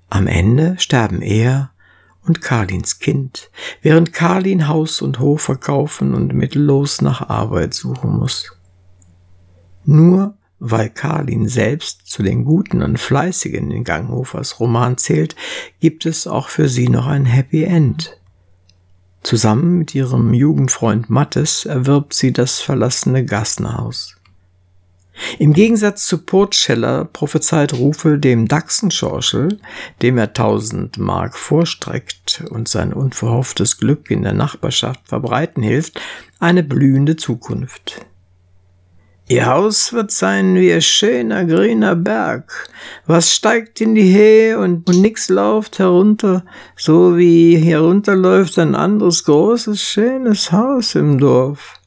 Am 0.08 0.26
Ende 0.26 0.76
sterben 0.78 1.22
er 1.22 1.70
und 2.26 2.40
Karlins 2.40 2.98
Kind, 2.98 3.50
während 3.82 4.12
Karlin 4.12 4.68
Haus 4.68 5.02
und 5.02 5.18
Hof 5.18 5.42
verkaufen 5.42 6.14
und 6.14 6.34
mittellos 6.34 7.00
nach 7.00 7.28
Arbeit 7.28 7.74
suchen 7.74 8.16
muss. 8.16 8.52
Nur 9.84 10.34
weil 10.60 10.90
Karlin 10.90 11.48
selbst 11.48 12.06
zu 12.06 12.22
den 12.22 12.44
Guten 12.44 12.82
und 12.82 13.00
Fleißigen 13.00 13.70
in 13.70 13.82
Ganghofers 13.82 14.60
Roman 14.60 14.98
zählt, 14.98 15.34
gibt 15.80 16.06
es 16.06 16.26
auch 16.26 16.48
für 16.48 16.68
sie 16.68 16.88
noch 16.88 17.06
ein 17.06 17.24
Happy 17.24 17.64
End. 17.64 18.16
Zusammen 19.22 19.78
mit 19.78 19.94
ihrem 19.94 20.32
Jugendfreund 20.32 21.10
Mattes 21.10 21.66
erwirbt 21.66 22.14
sie 22.14 22.32
das 22.32 22.60
verlassene 22.60 23.24
Gassenhaus. 23.24 24.16
Im 25.38 25.52
Gegensatz 25.52 26.06
zu 26.06 26.18
Portscheller 26.18 27.04
prophezeit 27.04 27.74
Rufel 27.74 28.18
dem 28.18 28.48
Dachsenschorschel, 28.48 29.58
dem 30.00 30.16
er 30.16 30.32
tausend 30.32 30.96
Mark 30.96 31.36
vorstreckt 31.36 32.44
und 32.48 32.68
sein 32.68 32.92
unverhofftes 32.92 33.76
Glück 33.78 34.10
in 34.10 34.22
der 34.22 34.32
Nachbarschaft 34.32 35.00
verbreiten 35.06 35.62
hilft, 35.62 36.00
eine 36.38 36.62
blühende 36.62 37.16
Zukunft. 37.16 38.06
Ihr 39.30 39.46
Haus 39.46 39.92
wird 39.92 40.10
sein 40.10 40.56
wie 40.56 40.72
ein 40.72 40.82
schöner 40.82 41.44
grüner 41.44 41.94
Berg, 41.94 42.68
was 43.06 43.32
steigt 43.32 43.80
in 43.80 43.94
die 43.94 44.12
Höhe 44.12 44.58
und, 44.58 44.88
nix 44.88 45.28
läuft 45.28 45.78
herunter, 45.78 46.44
so 46.74 47.16
wie 47.16 47.56
herunterläuft 47.56 48.58
ein 48.58 48.74
anderes 48.74 49.22
großes, 49.22 49.80
schönes 49.80 50.50
Haus 50.50 50.96
im 50.96 51.20
Dorf. 51.20 51.78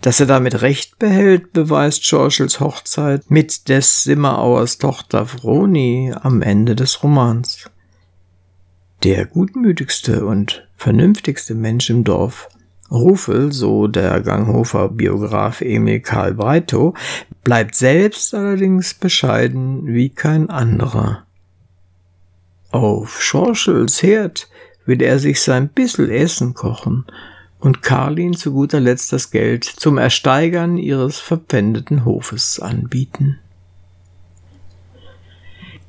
Dass 0.00 0.18
er 0.18 0.24
damit 0.24 0.62
Recht 0.62 0.98
behält, 0.98 1.52
beweist 1.52 2.04
Churchills 2.04 2.58
Hochzeit 2.58 3.30
mit 3.30 3.68
des 3.68 4.04
Simmerauers 4.04 4.78
Tochter 4.78 5.26
Vroni 5.26 6.14
am 6.18 6.40
Ende 6.40 6.74
des 6.74 7.02
Romans. 7.02 7.68
Der 9.02 9.26
gutmütigste 9.26 10.24
und 10.24 10.66
vernünftigste 10.78 11.54
Mensch 11.54 11.90
im 11.90 12.02
Dorf, 12.02 12.48
Rufel, 12.90 13.52
so 13.52 13.88
der 13.88 14.20
Ganghofer 14.20 14.88
Biograf 14.88 15.60
Emil 15.60 16.00
Karl 16.00 16.34
Breitow, 16.34 16.96
bleibt 17.42 17.74
selbst 17.74 18.34
allerdings 18.34 18.94
bescheiden 18.94 19.86
wie 19.86 20.10
kein 20.10 20.50
anderer. 20.50 21.24
Auf 22.70 23.22
Schorschels 23.22 24.02
Herd 24.02 24.48
will 24.84 25.02
er 25.02 25.18
sich 25.18 25.40
sein 25.40 25.68
bissel 25.68 26.10
Essen 26.10 26.54
kochen 26.54 27.04
und 27.58 27.82
Karlin 27.82 28.34
zu 28.34 28.52
guter 28.52 28.80
Letzt 28.80 29.12
das 29.12 29.30
Geld 29.30 29.64
zum 29.64 29.98
Ersteigern 29.98 30.78
ihres 30.78 31.18
verpfändeten 31.18 32.04
Hofes 32.04 32.60
anbieten. 32.60 33.38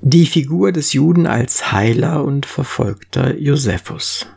Die 0.01 0.25
Figur 0.25 0.71
des 0.71 0.93
Juden 0.93 1.27
als 1.27 1.71
Heiler 1.71 2.23
und 2.23 2.45
Verfolgter 2.45 3.37
Josephus. 3.37 4.27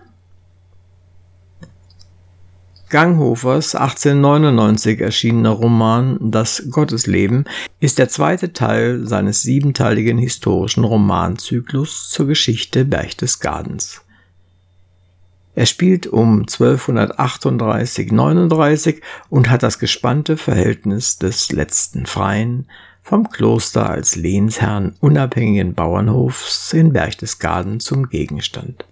Ganghofers 2.90 3.74
1899 3.76 5.00
erschienener 5.00 5.50
Roman 5.50 6.18
Das 6.20 6.64
Gottesleben 6.70 7.44
ist 7.78 7.98
der 7.98 8.08
zweite 8.08 8.52
Teil 8.52 9.06
seines 9.06 9.42
siebenteiligen 9.42 10.18
historischen 10.18 10.82
Romanzyklus 10.82 12.10
zur 12.10 12.26
Geschichte 12.26 12.84
Berchtesgadens. 12.84 14.02
Er 15.54 15.66
spielt 15.66 16.08
um 16.08 16.42
1238-39 16.42 19.02
und 19.28 19.50
hat 19.50 19.62
das 19.62 19.78
gespannte 19.78 20.36
Verhältnis 20.36 21.18
des 21.18 21.52
letzten 21.52 22.06
Freien 22.06 22.66
vom 23.02 23.30
Kloster 23.30 23.88
als 23.88 24.16
Lehnsherrn 24.16 24.96
unabhängigen 25.00 25.74
Bauernhofs 25.74 26.72
in 26.72 26.92
Berchtesgaden 26.92 27.78
zum 27.78 28.08
Gegenstand. 28.08 28.84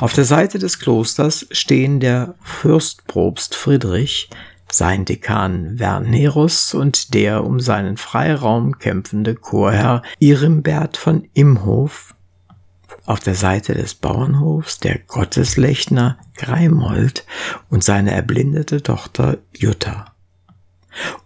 Auf 0.00 0.14
der 0.14 0.24
Seite 0.24 0.58
des 0.58 0.78
Klosters 0.78 1.46
stehen 1.50 2.00
der 2.00 2.34
Fürstprobst 2.42 3.54
Friedrich, 3.54 4.30
sein 4.70 5.04
Dekan 5.04 5.78
Wernherus 5.78 6.74
und 6.74 7.14
der 7.14 7.44
um 7.44 7.60
seinen 7.60 7.98
Freiraum 7.98 8.78
kämpfende 8.78 9.34
Chorherr 9.34 10.02
Irimbert 10.18 10.96
von 10.96 11.28
Imhof 11.34 12.14
auf 13.04 13.20
der 13.20 13.34
Seite 13.34 13.74
des 13.74 13.94
Bauernhofs 13.94 14.78
der 14.78 14.98
Gotteslechner 14.98 16.18
Greimold 16.36 17.26
und 17.68 17.84
seine 17.84 18.12
erblindete 18.12 18.82
Tochter 18.82 19.38
Jutta. 19.54 20.11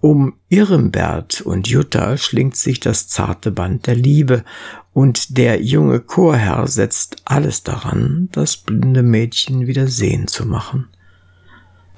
Um 0.00 0.34
Irmbert 0.48 1.40
und 1.40 1.68
Jutta 1.68 2.16
schlingt 2.16 2.56
sich 2.56 2.80
das 2.80 3.08
zarte 3.08 3.50
Band 3.50 3.86
der 3.86 3.96
Liebe, 3.96 4.44
und 4.92 5.36
der 5.36 5.62
junge 5.62 6.00
Chorherr 6.00 6.66
setzt 6.68 7.22
alles 7.26 7.62
daran, 7.62 8.30
das 8.32 8.56
blinde 8.56 9.02
Mädchen 9.02 9.66
wieder 9.66 9.88
sehen 9.88 10.26
zu 10.26 10.46
machen. 10.46 10.88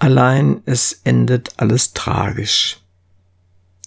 Allein 0.01 0.63
es 0.65 1.01
endet 1.05 1.53
alles 1.59 1.93
tragisch. 1.93 2.81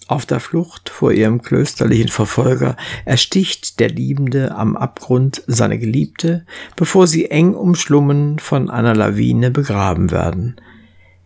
Auf 0.08 0.26
der 0.26 0.40
Flucht 0.40 0.88
vor 0.88 1.12
ihrem 1.12 1.42
klösterlichen 1.42 2.08
Verfolger 2.08 2.76
ersticht 3.04 3.80
der 3.80 3.88
Liebende 3.88 4.54
am 4.54 4.76
Abgrund 4.76 5.42
seine 5.46 5.78
Geliebte, 5.78 6.44
bevor 6.76 7.06
sie 7.06 7.30
eng 7.30 7.54
umschlungen 7.54 8.38
von 8.38 8.68
einer 8.68 8.94
Lawine 8.94 9.50
begraben 9.50 10.10
werden, 10.10 10.56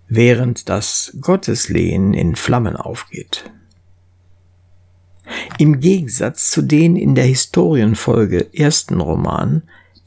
während 0.09 0.69
das 0.69 1.17
Gotteslehen 1.21 2.15
in 2.15 2.37
Flammen 2.37 2.77
aufgeht. 2.77 3.51
Im 5.59 5.81
Gegensatz 5.81 6.51
zu 6.51 6.63
den 6.63 6.97
in 6.97 7.15
der 7.15 7.25
Historienfolge 7.25 8.55
ersten 8.55 9.01
Roman, 9.01 9.63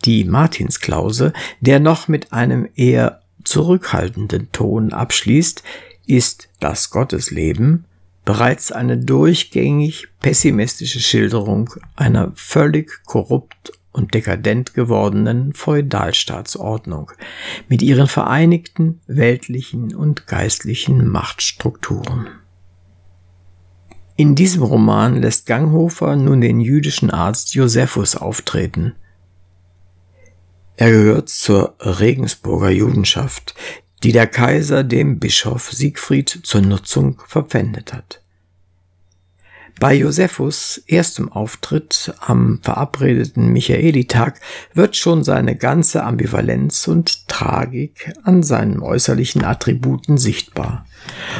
die 0.06 0.24
Martinsklause, 0.24 1.34
der 1.60 1.80
noch 1.80 2.08
mit 2.08 2.32
einem 2.32 2.70
eher 2.76 3.22
zurückhaltenden 3.44 4.52
Ton 4.52 4.94
abschließt, 4.94 5.64
ist 6.06 6.50
das 6.60 6.90
Gottesleben 6.90 7.86
bereits 8.26 8.72
eine 8.72 8.98
durchgängig 8.98 10.08
pessimistische 10.20 11.00
Schilderung 11.00 11.74
einer 11.96 12.32
völlig 12.36 13.04
korrupt 13.06 13.72
und 13.91 14.13
dekadent 14.13 14.73
gewordenen 14.73 15.54
Feudalstaatsordnung 15.54 17.12
mit 17.67 17.82
ihren 17.82 18.08
vereinigten 18.08 19.02
weltlichen 19.08 19.95
und 19.95 20.28
geistlichen 20.28 21.08
Machtstrukturen. 21.08 22.28
In 24.15 24.36
diesem 24.36 24.63
Roman 24.63 25.21
lässt 25.21 25.45
Ganghofer 25.45 26.15
nun 26.15 26.41
den 26.41 26.60
jüdischen 26.60 27.10
Arzt 27.10 27.56
Josephus 27.56 28.15
auftreten. 28.15 28.95
Er 30.75 30.91
gehört 30.91 31.30
zur 31.30 31.75
Regensburger 31.80 32.69
Judenschaft, 32.69 33.56
die 34.04 34.12
der 34.12 34.28
Kaiser 34.28 34.84
dem 34.84 35.19
Bischof 35.19 35.71
Siegfried 35.71 36.30
zur 36.43 36.62
Nutzung 36.62 37.21
verpfändet 37.28 37.93
hat. 37.93 38.21
Bei 39.80 39.94
Josephus 39.94 40.84
erstem 40.88 41.32
Auftritt 41.32 42.13
am 42.20 42.60
verabredeten 42.62 43.54
Michaelitag 43.54 44.42
wird 44.74 44.98
schon 44.98 45.24
seine 45.24 45.56
ganze 45.56 46.04
Ambivalenz 46.04 46.86
und 46.89 47.30
Tragik 47.30 48.12
an 48.24 48.44
seinen 48.44 48.82
äußerlichen 48.82 49.46
Attributen 49.46 50.18
sichtbar. 50.18 50.86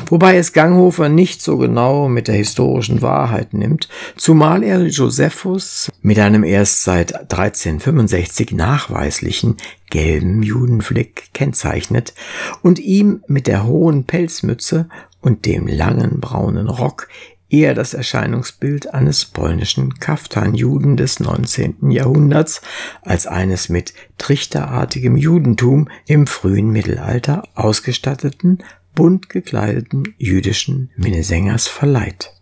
Wobei 0.06 0.38
es 0.38 0.54
Ganghofer 0.54 1.10
nicht 1.10 1.42
so 1.42 1.58
genau 1.58 2.08
mit 2.08 2.30
der 2.30 2.36
historischen 2.36 3.02
Wahrheit 3.02 3.54
nimmt, 3.54 3.90
zumal 4.16 4.64
er 4.64 4.88
Josephus 4.88 5.92
mit 6.02 6.18
einem 6.18 6.46
erst 6.46 6.84
seit 6.84 7.14
1365 7.14 8.54
nachweislichen 8.54 9.58
gelben 9.90 10.44
Judenfleck 10.44 11.34
kennzeichnet 11.34 12.14
und 12.62 12.80
ihm 12.80 13.22
mit 13.28 13.48
der 13.48 13.66
hohen 13.66 14.06
Pelzmütze 14.06 14.88
und 15.22 15.46
dem 15.46 15.68
langen 15.68 16.20
braunen 16.20 16.70
Rock 16.70 17.10
eher 17.50 17.74
das 17.74 17.94
Erscheinungsbild 17.94 18.94
eines 18.94 19.26
polnischen 19.26 19.96
Kaftanjuden 20.00 20.98
des 20.98 21.20
19. 21.20 21.92
Jahrhunderts 21.92 22.62
als 23.02 23.28
eines 23.28 23.70
mit 23.70 23.94
trichterartigem 24.18 25.18
Judentum 25.18 25.90
im 26.06 26.28
frühen 26.28 26.70
Mittelalter 26.70 27.44
ausgestatteten, 27.56 28.64
bunt 28.96 29.30
gekleideten 29.30 30.14
jüdischen 30.18 30.92
Minnesängers 30.98 31.68
verleiht. 31.68 32.34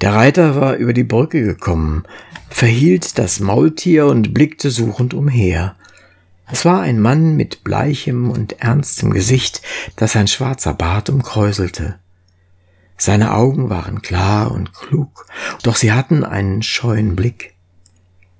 Der 0.00 0.14
Reiter 0.14 0.56
war 0.56 0.74
über 0.74 0.92
die 0.92 1.04
Brücke 1.04 1.42
gekommen, 1.44 2.04
verhielt 2.48 3.18
das 3.18 3.38
Maultier 3.38 4.06
und 4.06 4.34
blickte 4.34 4.70
suchend 4.70 5.14
umher. 5.14 5.76
Es 6.50 6.64
war 6.64 6.80
ein 6.80 7.00
Mann 7.00 7.36
mit 7.36 7.62
bleichem 7.64 8.30
und 8.30 8.60
ernstem 8.60 9.12
Gesicht, 9.12 9.62
das 9.96 10.16
ein 10.16 10.26
schwarzer 10.26 10.74
Bart 10.74 11.08
umkräuselte. 11.08 12.01
Seine 13.04 13.34
Augen 13.34 13.68
waren 13.68 14.00
klar 14.00 14.52
und 14.52 14.72
klug, 14.74 15.26
doch 15.64 15.74
sie 15.74 15.90
hatten 15.90 16.22
einen 16.22 16.62
scheuen 16.62 17.16
Blick. 17.16 17.56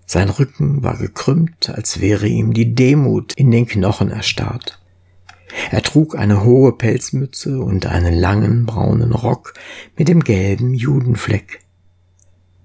Sein 0.07 0.29
Rücken 0.29 0.85
war 0.85 0.99
gekrümmt, 0.99 1.69
als 1.69 2.01
wäre 2.01 2.29
ihm 2.29 2.53
die 2.53 2.73
Demut 2.73 3.33
in 3.33 3.51
den 3.51 3.67
Knochen 3.67 4.09
erstarrt. 4.09 4.81
Er 5.73 5.83
trug 5.83 6.15
eine 6.17 6.45
hohe 6.45 6.71
Pelzmütze 6.71 7.61
und 7.61 7.87
einen 7.87 8.15
langen 8.15 8.65
braunen 8.65 9.11
Rock 9.11 9.55
mit 9.97 10.07
dem 10.07 10.23
gelben 10.23 10.75
Judenfleck. 10.75 11.59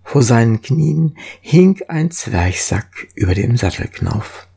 Vor 0.03 0.21
seinen 0.21 0.61
Knien 0.61 1.17
hing 1.41 1.81
ein 1.87 2.11
Zwerchsack 2.11 3.07
über 3.15 3.33
dem 3.33 3.57
Sattelknauf. 3.57 4.47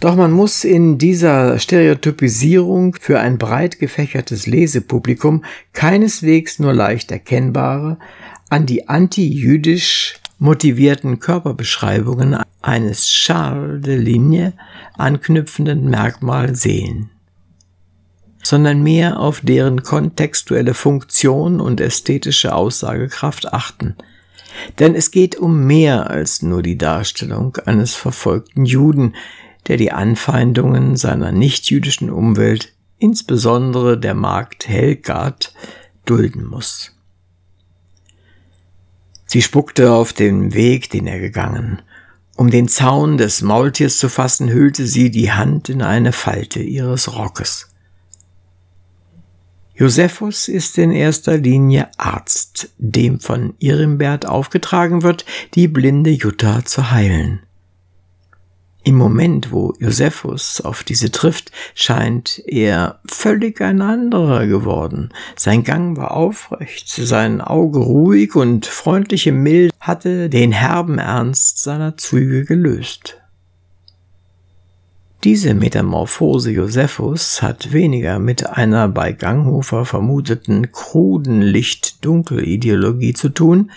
Doch 0.00 0.14
man 0.14 0.30
muss 0.30 0.64
in 0.64 0.98
dieser 0.98 1.58
Stereotypisierung 1.58 2.96
für 3.00 3.18
ein 3.18 3.38
breit 3.38 3.78
gefächertes 3.78 4.46
Lesepublikum 4.46 5.44
keineswegs 5.72 6.58
nur 6.58 6.72
leicht 6.72 7.10
erkennbare, 7.10 7.98
an 8.48 8.66
die 8.66 8.88
anti-jüdisch 8.88 10.20
motivierten 10.38 11.18
Körperbeschreibungen 11.18 12.38
eines 12.62 13.06
Charles 13.06 13.82
de 13.82 13.96
Ligne 13.96 14.52
anknüpfenden 14.96 15.90
Merkmal 15.90 16.54
sehen, 16.54 17.10
sondern 18.42 18.82
mehr 18.82 19.18
auf 19.18 19.40
deren 19.40 19.82
kontextuelle 19.82 20.74
Funktion 20.74 21.60
und 21.60 21.80
ästhetische 21.80 22.54
Aussagekraft 22.54 23.52
achten. 23.52 23.96
Denn 24.78 24.94
es 24.94 25.10
geht 25.10 25.36
um 25.36 25.66
mehr 25.66 26.10
als 26.10 26.42
nur 26.42 26.62
die 26.62 26.78
Darstellung 26.78 27.56
eines 27.66 27.94
verfolgten 27.94 28.64
Juden, 28.64 29.14
der 29.68 29.76
die 29.76 29.92
Anfeindungen 29.92 30.96
seiner 30.96 31.30
nichtjüdischen 31.30 32.10
Umwelt, 32.10 32.72
insbesondere 32.98 33.98
der 33.98 34.14
Magd 34.14 34.66
Helgard, 34.66 35.54
dulden 36.04 36.44
muss. 36.44 36.92
Sie 39.26 39.42
spuckte 39.42 39.92
auf 39.92 40.14
den 40.14 40.54
Weg, 40.54 40.88
den 40.90 41.06
er 41.06 41.20
gegangen. 41.20 41.82
Um 42.34 42.50
den 42.50 42.66
Zaun 42.66 43.18
des 43.18 43.42
Maultiers 43.42 43.98
zu 43.98 44.08
fassen, 44.08 44.48
hüllte 44.48 44.86
sie 44.86 45.10
die 45.10 45.32
Hand 45.32 45.68
in 45.68 45.82
eine 45.82 46.12
Falte 46.12 46.60
ihres 46.60 47.14
Rockes. 47.14 47.68
Josephus 49.74 50.48
ist 50.48 50.78
in 50.78 50.90
erster 50.90 51.36
Linie 51.36 51.90
Arzt, 51.98 52.70
dem 52.78 53.20
von 53.20 53.54
Irimbert 53.58 54.26
aufgetragen 54.26 55.02
wird, 55.02 55.24
die 55.54 55.68
blinde 55.68 56.10
Jutta 56.10 56.64
zu 56.64 56.90
heilen. 56.90 57.40
Im 58.84 58.94
Moment, 58.94 59.52
wo 59.52 59.74
Josephus 59.78 60.60
auf 60.60 60.84
diese 60.84 61.10
trifft, 61.10 61.50
scheint 61.74 62.42
er 62.46 63.00
völlig 63.06 63.60
ein 63.60 63.82
anderer 63.82 64.46
geworden. 64.46 65.10
Sein 65.36 65.64
Gang 65.64 65.96
war 65.96 66.12
aufrecht, 66.12 66.88
sein 66.88 67.40
Auge 67.40 67.80
ruhig 67.80 68.34
und 68.34 68.66
freundliche 68.66 69.32
Mild 69.32 69.72
hatte 69.80 70.30
den 70.30 70.52
herben 70.52 70.98
Ernst 70.98 71.62
seiner 71.62 71.96
Züge 71.96 72.44
gelöst. 72.44 73.18
Diese 75.24 75.52
Metamorphose 75.52 76.52
Josephus 76.52 77.42
hat 77.42 77.72
weniger 77.72 78.20
mit 78.20 78.46
einer 78.46 78.88
bei 78.88 79.10
Ganghofer 79.10 79.84
vermuteten 79.84 80.70
kruden 80.70 81.42
Licht-Dunkel-Ideologie 81.42 83.14
zu 83.14 83.30
tun, 83.30 83.72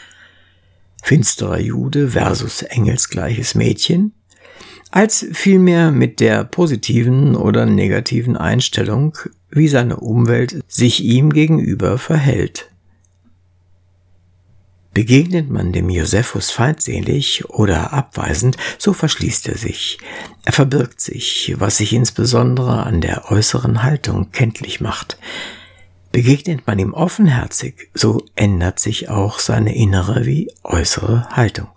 finsterer 1.02 1.60
Jude 1.60 2.10
versus 2.10 2.62
engelsgleiches 2.62 3.56
Mädchen, 3.56 4.14
als 4.92 5.26
vielmehr 5.32 5.92
mit 5.92 6.20
der 6.20 6.44
positiven 6.44 7.36
oder 7.36 7.66
negativen 7.66 8.38
Einstellung, 8.38 9.18
wie 9.50 9.68
seine 9.68 9.98
Umwelt 9.98 10.64
sich 10.68 11.04
ihm 11.04 11.32
gegenüber 11.32 11.98
verhält. 11.98 12.72
Begegnet 14.94 15.50
man 15.50 15.72
dem 15.72 15.90
Josephus 15.90 16.52
feindselig 16.52 17.46
oder 17.50 17.94
abweisend, 17.94 18.58
so 18.78 18.92
verschließt 18.92 19.48
er 19.48 19.58
sich. 19.58 19.98
Er 20.44 20.52
verbirgt 20.52 21.00
sich, 21.00 21.56
was 21.58 21.78
sich 21.78 21.94
insbesondere 21.94 22.84
an 22.84 23.00
der 23.00 23.32
äußeren 23.32 23.84
Haltung 23.84 24.32
kenntlich 24.32 24.82
macht. 24.82 25.18
Begegnet 26.12 26.68
man 26.68 26.78
ihm 26.78 26.94
offenherzig, 26.94 27.90
so 27.94 28.26
ändert 28.36 28.82
sich 28.82 29.08
auch 29.08 29.40
seine 29.40 29.74
innere 29.74 30.26
wie 30.26 30.52
äußere 30.62 31.30
Haltung. 31.30 31.70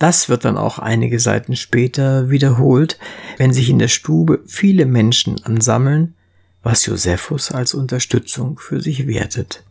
Das 0.00 0.30
wird 0.30 0.46
dann 0.46 0.56
auch 0.56 0.78
einige 0.78 1.20
Seiten 1.20 1.56
später 1.56 2.30
wiederholt, 2.30 2.98
wenn 3.36 3.52
sich 3.52 3.68
in 3.68 3.78
der 3.78 3.88
Stube 3.88 4.40
viele 4.46 4.86
Menschen 4.86 5.44
ansammeln, 5.44 6.14
was 6.62 6.86
Josephus 6.86 7.52
als 7.52 7.74
Unterstützung 7.74 8.58
für 8.58 8.80
sich 8.80 9.06
wertet. 9.06 9.62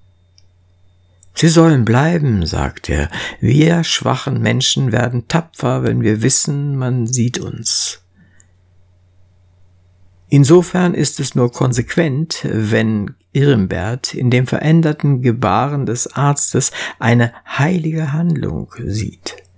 Sie 1.34 1.48
sollen 1.48 1.84
bleiben, 1.84 2.46
sagt 2.46 2.90
er. 2.90 3.10
Wir 3.40 3.84
schwachen 3.84 4.40
Menschen 4.40 4.92
werden 4.92 5.28
tapfer, 5.28 5.82
wenn 5.82 6.04
wir 6.04 6.22
wissen, 6.22 6.76
man 6.78 7.08
sieht 7.08 7.40
uns. 7.40 8.04
Insofern 10.28 10.94
ist 10.94 11.20
es 11.20 11.34
nur 11.34 11.52
konsequent, 11.52 12.42
wenn 12.44 13.16
Irmbert 13.34 14.14
in 14.14 14.30
dem 14.30 14.46
veränderten 14.46 15.24
Gebaren 15.24 15.88
des 15.88 16.14
Arztes 16.14 16.72
eine 17.00 17.34
heilige 17.48 18.14
Handlung 18.14 18.72
sieht. 18.86 19.49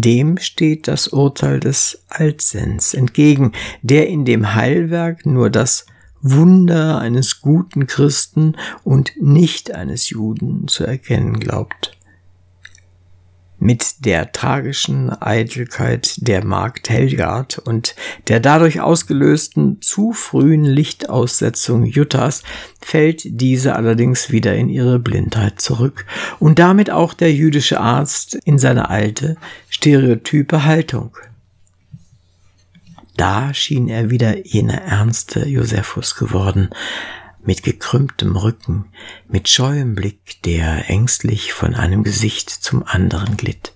Dem 0.00 0.38
steht 0.38 0.86
das 0.86 1.08
Urteil 1.08 1.58
des 1.58 2.04
Altsens 2.08 2.94
entgegen, 2.94 3.50
der 3.82 4.06
in 4.06 4.24
dem 4.24 4.54
Heilwerk 4.54 5.26
nur 5.26 5.50
das 5.50 5.86
Wunder 6.22 7.00
eines 7.00 7.40
guten 7.40 7.88
Christen 7.88 8.54
und 8.84 9.10
nicht 9.20 9.74
eines 9.74 10.08
Juden 10.10 10.68
zu 10.68 10.84
erkennen 10.84 11.40
glaubt 11.40 11.97
mit 13.58 14.04
der 14.04 14.32
tragischen 14.32 15.10
Eitelkeit 15.10 16.14
der 16.18 16.44
Magd 16.44 16.88
Helgard 16.90 17.58
und 17.58 17.96
der 18.28 18.40
dadurch 18.40 18.80
ausgelösten 18.80 19.82
zu 19.82 20.12
frühen 20.12 20.64
Lichtaussetzung 20.64 21.84
Juttas 21.84 22.42
fällt 22.80 23.22
diese 23.24 23.74
allerdings 23.74 24.30
wieder 24.30 24.54
in 24.54 24.68
ihre 24.68 24.98
Blindheit 24.98 25.60
zurück 25.60 26.06
und 26.38 26.58
damit 26.58 26.90
auch 26.90 27.14
der 27.14 27.32
jüdische 27.32 27.80
Arzt 27.80 28.36
in 28.44 28.58
seine 28.58 28.90
alte, 28.90 29.36
stereotype 29.68 30.64
Haltung. 30.64 31.16
Da 33.16 33.52
schien 33.52 33.88
er 33.88 34.10
wieder 34.10 34.46
jener 34.46 34.80
ernste 34.80 35.48
Josephus 35.48 36.14
geworden, 36.14 36.70
mit 37.48 37.62
gekrümmtem 37.62 38.36
Rücken, 38.36 38.84
mit 39.26 39.48
scheuem 39.48 39.94
Blick, 39.94 40.42
der 40.44 40.90
ängstlich 40.90 41.54
von 41.54 41.74
einem 41.74 42.02
Gesicht 42.02 42.50
zum 42.50 42.82
anderen 42.84 43.38
glitt. 43.38 43.72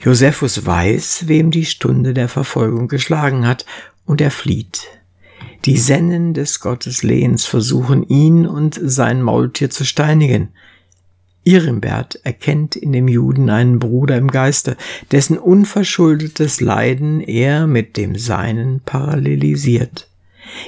Josephus 0.00 0.64
weiß, 0.64 1.28
wem 1.28 1.50
die 1.50 1.66
Stunde 1.66 2.14
der 2.14 2.30
Verfolgung 2.30 2.88
geschlagen 2.88 3.46
hat, 3.46 3.66
und 4.06 4.22
er 4.22 4.30
flieht. 4.30 4.86
Die 5.66 5.76
Sennen 5.76 6.32
des 6.32 6.60
Gotteslehens 6.60 7.44
versuchen 7.44 8.08
ihn 8.08 8.46
und 8.46 8.80
sein 8.82 9.20
Maultier 9.20 9.68
zu 9.68 9.84
steinigen. 9.84 10.48
Irimbert 11.44 12.20
erkennt 12.24 12.74
in 12.74 12.90
dem 12.90 13.06
Juden 13.06 13.50
einen 13.50 13.80
Bruder 13.80 14.16
im 14.16 14.28
Geiste, 14.28 14.78
dessen 15.10 15.36
unverschuldetes 15.36 16.62
Leiden 16.62 17.20
er 17.20 17.66
mit 17.66 17.98
dem 17.98 18.16
Seinen 18.16 18.80
parallelisiert 18.80 20.08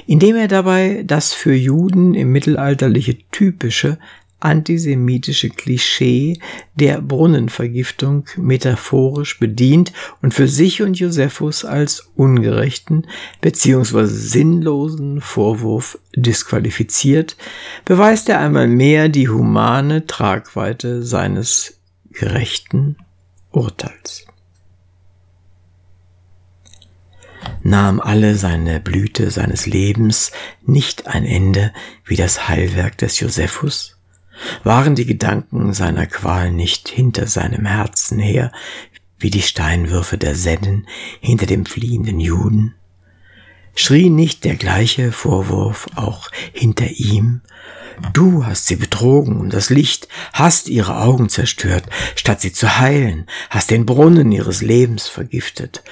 indem 0.07 0.35
er 0.35 0.47
dabei 0.47 1.03
das 1.05 1.33
für 1.33 1.53
Juden 1.53 2.13
im 2.13 2.31
Mittelalterliche 2.31 3.17
typische 3.31 3.97
antisemitische 4.45 5.49
Klischee 5.49 6.37
der 6.75 7.01
Brunnenvergiftung 7.01 8.25
metaphorisch 8.37 9.39
bedient 9.39 9.91
und 10.21 10.33
für 10.33 10.47
sich 10.47 10.83
und 10.83 10.99
Josephus 10.99 11.65
als 11.65 12.11
ungerechten 12.15 13.07
bzw. 13.41 14.05
sinnlosen 14.05 15.19
Vorwurf 15.21 15.97
disqualifiziert, 16.15 17.37
beweist 17.85 18.29
er 18.29 18.39
einmal 18.39 18.67
mehr 18.67 19.09
die 19.09 19.29
humane 19.29 20.05
Tragweite 20.05 21.01
seines 21.01 21.79
gerechten 22.11 22.97
Urteils. 23.51 24.24
Nahm 27.63 27.99
alle 27.99 28.35
seine 28.35 28.79
Blüte 28.79 29.31
seines 29.31 29.65
Lebens 29.65 30.31
nicht 30.65 31.07
ein 31.07 31.25
Ende 31.25 31.73
wie 32.05 32.15
das 32.15 32.47
Heilwerk 32.47 32.97
des 32.97 33.19
Josephus? 33.19 33.97
Waren 34.63 34.95
die 34.95 35.05
Gedanken 35.05 35.73
seiner 35.73 36.05
Qual 36.05 36.51
nicht 36.51 36.89
hinter 36.89 37.27
seinem 37.27 37.65
Herzen 37.65 38.19
her 38.19 38.51
wie 39.17 39.29
die 39.29 39.41
Steinwürfe 39.41 40.17
der 40.17 40.35
Sennen 40.35 40.87
hinter 41.21 41.45
dem 41.45 41.65
fliehenden 41.65 42.19
Juden? 42.19 42.75
Schrie 43.75 44.09
nicht 44.09 44.45
der 44.45 44.55
gleiche 44.55 45.11
Vorwurf 45.11 45.87
auch 45.95 46.29
hinter 46.53 46.87
ihm? 46.87 47.41
Du 48.13 48.45
hast 48.45 48.67
sie 48.67 48.75
betrogen 48.75 49.39
um 49.39 49.49
das 49.49 49.69
Licht, 49.69 50.07
hast 50.33 50.67
ihre 50.67 51.01
Augen 51.01 51.29
zerstört, 51.29 51.85
statt 52.15 52.41
sie 52.41 52.51
zu 52.51 52.77
heilen, 52.77 53.27
hast 53.49 53.71
den 53.71 53.85
Brunnen 53.85 54.31
ihres 54.31 54.61
Lebens 54.61 55.07
vergiftet. 55.07 55.83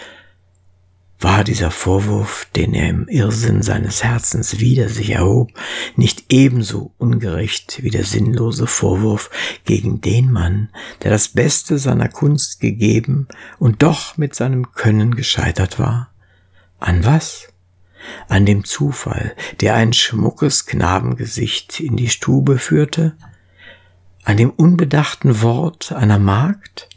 War 1.23 1.45
dieser 1.45 1.71
Vorwurf, 1.71 2.47
den 2.53 2.73
er 2.73 2.89
im 2.89 3.07
Irrsinn 3.07 3.61
seines 3.61 4.03
Herzens 4.03 4.59
wider 4.59 4.89
sich 4.89 5.11
erhob, 5.11 5.53
nicht 5.95 6.25
ebenso 6.27 6.91
ungerecht 6.97 7.81
wie 7.81 7.89
der 7.89 8.03
sinnlose 8.03 8.67
Vorwurf 8.67 9.29
gegen 9.63 10.01
den 10.01 10.29
Mann, 10.29 10.67
der 11.01 11.11
das 11.11 11.29
Beste 11.29 11.77
seiner 11.77 12.09
Kunst 12.09 12.59
gegeben 12.59 13.29
und 13.57 13.83
doch 13.83 14.17
mit 14.17 14.35
seinem 14.35 14.73
Können 14.73 15.15
gescheitert 15.15 15.79
war? 15.79 16.11
An 16.79 17.05
was? 17.05 17.47
an 18.27 18.45
dem 18.45 18.65
Zufall, 18.65 19.33
der 19.61 19.75
ein 19.75 19.93
schmuckes 19.93 20.65
Knabengesicht 20.65 21.79
in 21.79 21.95
die 21.95 22.09
Stube 22.09 22.57
führte, 22.57 23.15
an 24.25 24.35
dem 24.35 24.49
unbedachten 24.49 25.41
Wort 25.41 25.93
einer 25.93 26.19
Magd, 26.19 26.89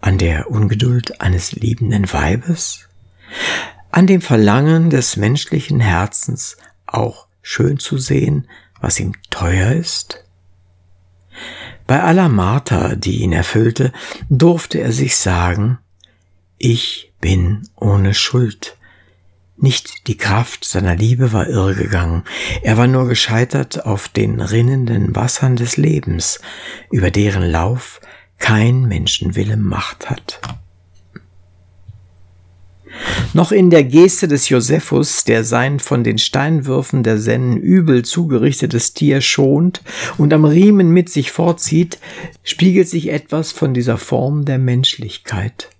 an 0.00 0.16
der 0.16 0.50
Ungeduld 0.50 1.20
eines 1.20 1.52
liebenden 1.52 2.10
Weibes, 2.10 2.88
an 3.90 4.06
dem 4.06 4.20
Verlangen 4.20 4.90
des 4.90 5.16
menschlichen 5.16 5.80
Herzens 5.80 6.56
auch 6.86 7.26
schön 7.42 7.78
zu 7.78 7.98
sehen, 7.98 8.48
was 8.80 8.98
ihm 9.00 9.14
teuer 9.30 9.72
ist? 9.72 10.24
Bei 11.86 12.02
aller 12.02 12.28
Marter, 12.28 12.96
die 12.96 13.20
ihn 13.20 13.32
erfüllte, 13.32 13.92
durfte 14.30 14.78
er 14.80 14.92
sich 14.92 15.16
sagen, 15.16 15.78
ich 16.58 17.12
bin 17.20 17.68
ohne 17.76 18.14
Schuld, 18.14 18.76
nicht 19.56 20.08
die 20.08 20.16
Kraft 20.16 20.64
seiner 20.64 20.96
Liebe 20.96 21.32
war 21.32 21.46
irregegangen, 21.46 22.24
er 22.62 22.76
war 22.76 22.86
nur 22.86 23.06
gescheitert 23.06 23.84
auf 23.84 24.08
den 24.08 24.40
rinnenden 24.40 25.14
Wassern 25.14 25.56
des 25.56 25.76
Lebens, 25.76 26.40
über 26.90 27.10
deren 27.10 27.44
Lauf 27.44 28.00
kein 28.38 28.82
Menschenwille 28.82 29.56
Macht 29.56 30.10
hat. 30.10 30.40
Noch 33.32 33.52
in 33.52 33.70
der 33.70 33.84
Geste 33.84 34.28
des 34.28 34.48
Josephus, 34.48 35.24
der 35.24 35.44
sein 35.44 35.80
von 35.80 36.04
den 36.04 36.18
Steinwürfen 36.18 37.02
der 37.02 37.18
Sennen 37.18 37.56
übel 37.56 38.04
zugerichtetes 38.04 38.94
Tier 38.94 39.20
schont 39.20 39.82
und 40.18 40.32
am 40.32 40.44
Riemen 40.44 40.90
mit 40.90 41.08
sich 41.08 41.32
vorzieht, 41.32 41.98
spiegelt 42.42 42.88
sich 42.88 43.10
etwas 43.10 43.52
von 43.52 43.74
dieser 43.74 43.98
Form 43.98 44.44
der 44.44 44.58
Menschlichkeit. 44.58 45.70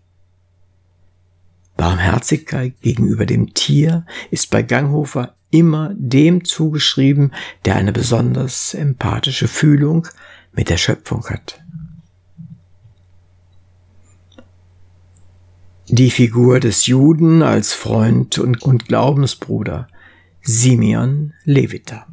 Barmherzigkeit 1.77 2.81
gegenüber 2.81 3.27
dem 3.27 3.55
Tier 3.55 4.07
ist 4.31 4.50
bei 4.50 4.62
Ganghofer 4.62 5.35
immer 5.50 5.92
dem 5.96 6.44
zugeschrieben, 6.44 7.33
der 7.64 7.77
eine 7.77 7.92
besonders 7.92 8.74
empathische 8.74 9.48
Fühlung 9.48 10.09
mit 10.53 10.68
der 10.68 10.77
Schöpfung 10.77 11.24
hat. 11.27 11.63
Die 15.88 16.11
Figur 16.11 16.61
des 16.61 16.87
Juden 16.87 17.42
als 17.42 17.75
Freund 17.75 18.38
und, 18.38 18.62
und 18.62 18.88
Glaubensbruder 18.88 19.87
Simeon 20.40 21.35
Levita. 21.44 22.07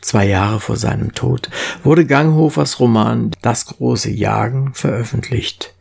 Zwei 0.00 0.28
Jahre 0.28 0.60
vor 0.60 0.76
seinem 0.76 1.14
Tod 1.14 1.50
wurde 1.82 2.06
Ganghofers 2.06 2.78
Roman 2.78 3.32
Das 3.42 3.66
große 3.66 4.10
Jagen 4.10 4.72
veröffentlicht. 4.72 5.74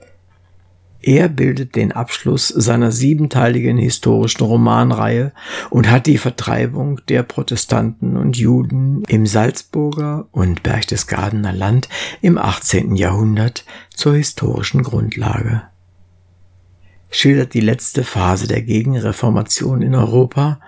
Er 1.00 1.30
bildet 1.30 1.76
den 1.76 1.92
Abschluss 1.92 2.48
seiner 2.48 2.92
siebenteiligen 2.92 3.78
historischen 3.78 4.44
Romanreihe 4.44 5.32
und 5.70 5.92
hat 5.92 6.08
die 6.08 6.18
Vertreibung 6.18 7.02
der 7.08 7.22
Protestanten 7.22 8.18
und 8.18 8.36
Juden 8.36 9.04
im 9.10 9.28
Salzburger 9.28 10.28
und 10.32 10.64
Berchtesgadener 10.64 11.54
Land 11.54 11.88
im 12.22 12.40
18. 12.40 12.96
Jahrhundert 12.96 13.64
zur 13.94 14.16
historischen 14.16 14.82
Grundlage. 14.82 15.64
Schildert 17.16 17.54
die 17.54 17.62
letzte 17.62 18.04
Phase 18.04 18.48
der 18.48 18.64
Gegenreformation 18.64 19.84
in 19.84 19.94
Europa 19.94 20.60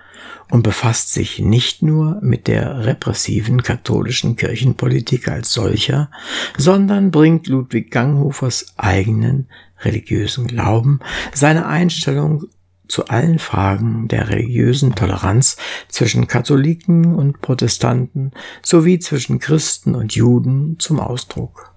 und 0.48 0.62
befasst 0.62 1.12
sich 1.12 1.40
nicht 1.40 1.82
nur 1.82 2.20
mit 2.22 2.46
der 2.46 2.86
repressiven 2.86 3.64
katholischen 3.64 4.36
Kirchenpolitik 4.36 5.26
als 5.26 5.52
solcher, 5.52 6.08
sondern 6.56 7.10
bringt 7.10 7.48
Ludwig 7.48 7.90
Ganghofers 7.90 8.74
eigenen 8.76 9.48
religiösen 9.80 10.46
Glauben, 10.46 11.00
seine 11.34 11.66
Einstellung 11.66 12.44
zu 12.86 13.08
allen 13.08 13.40
Fragen 13.40 14.06
der 14.06 14.28
religiösen 14.28 14.94
Toleranz 14.94 15.56
zwischen 15.88 16.28
Katholiken 16.28 17.12
und 17.16 17.40
Protestanten 17.40 18.30
sowie 18.62 19.00
zwischen 19.00 19.40
Christen 19.40 19.96
und 19.96 20.14
Juden 20.14 20.76
zum 20.78 21.00
Ausdruck. 21.00 21.75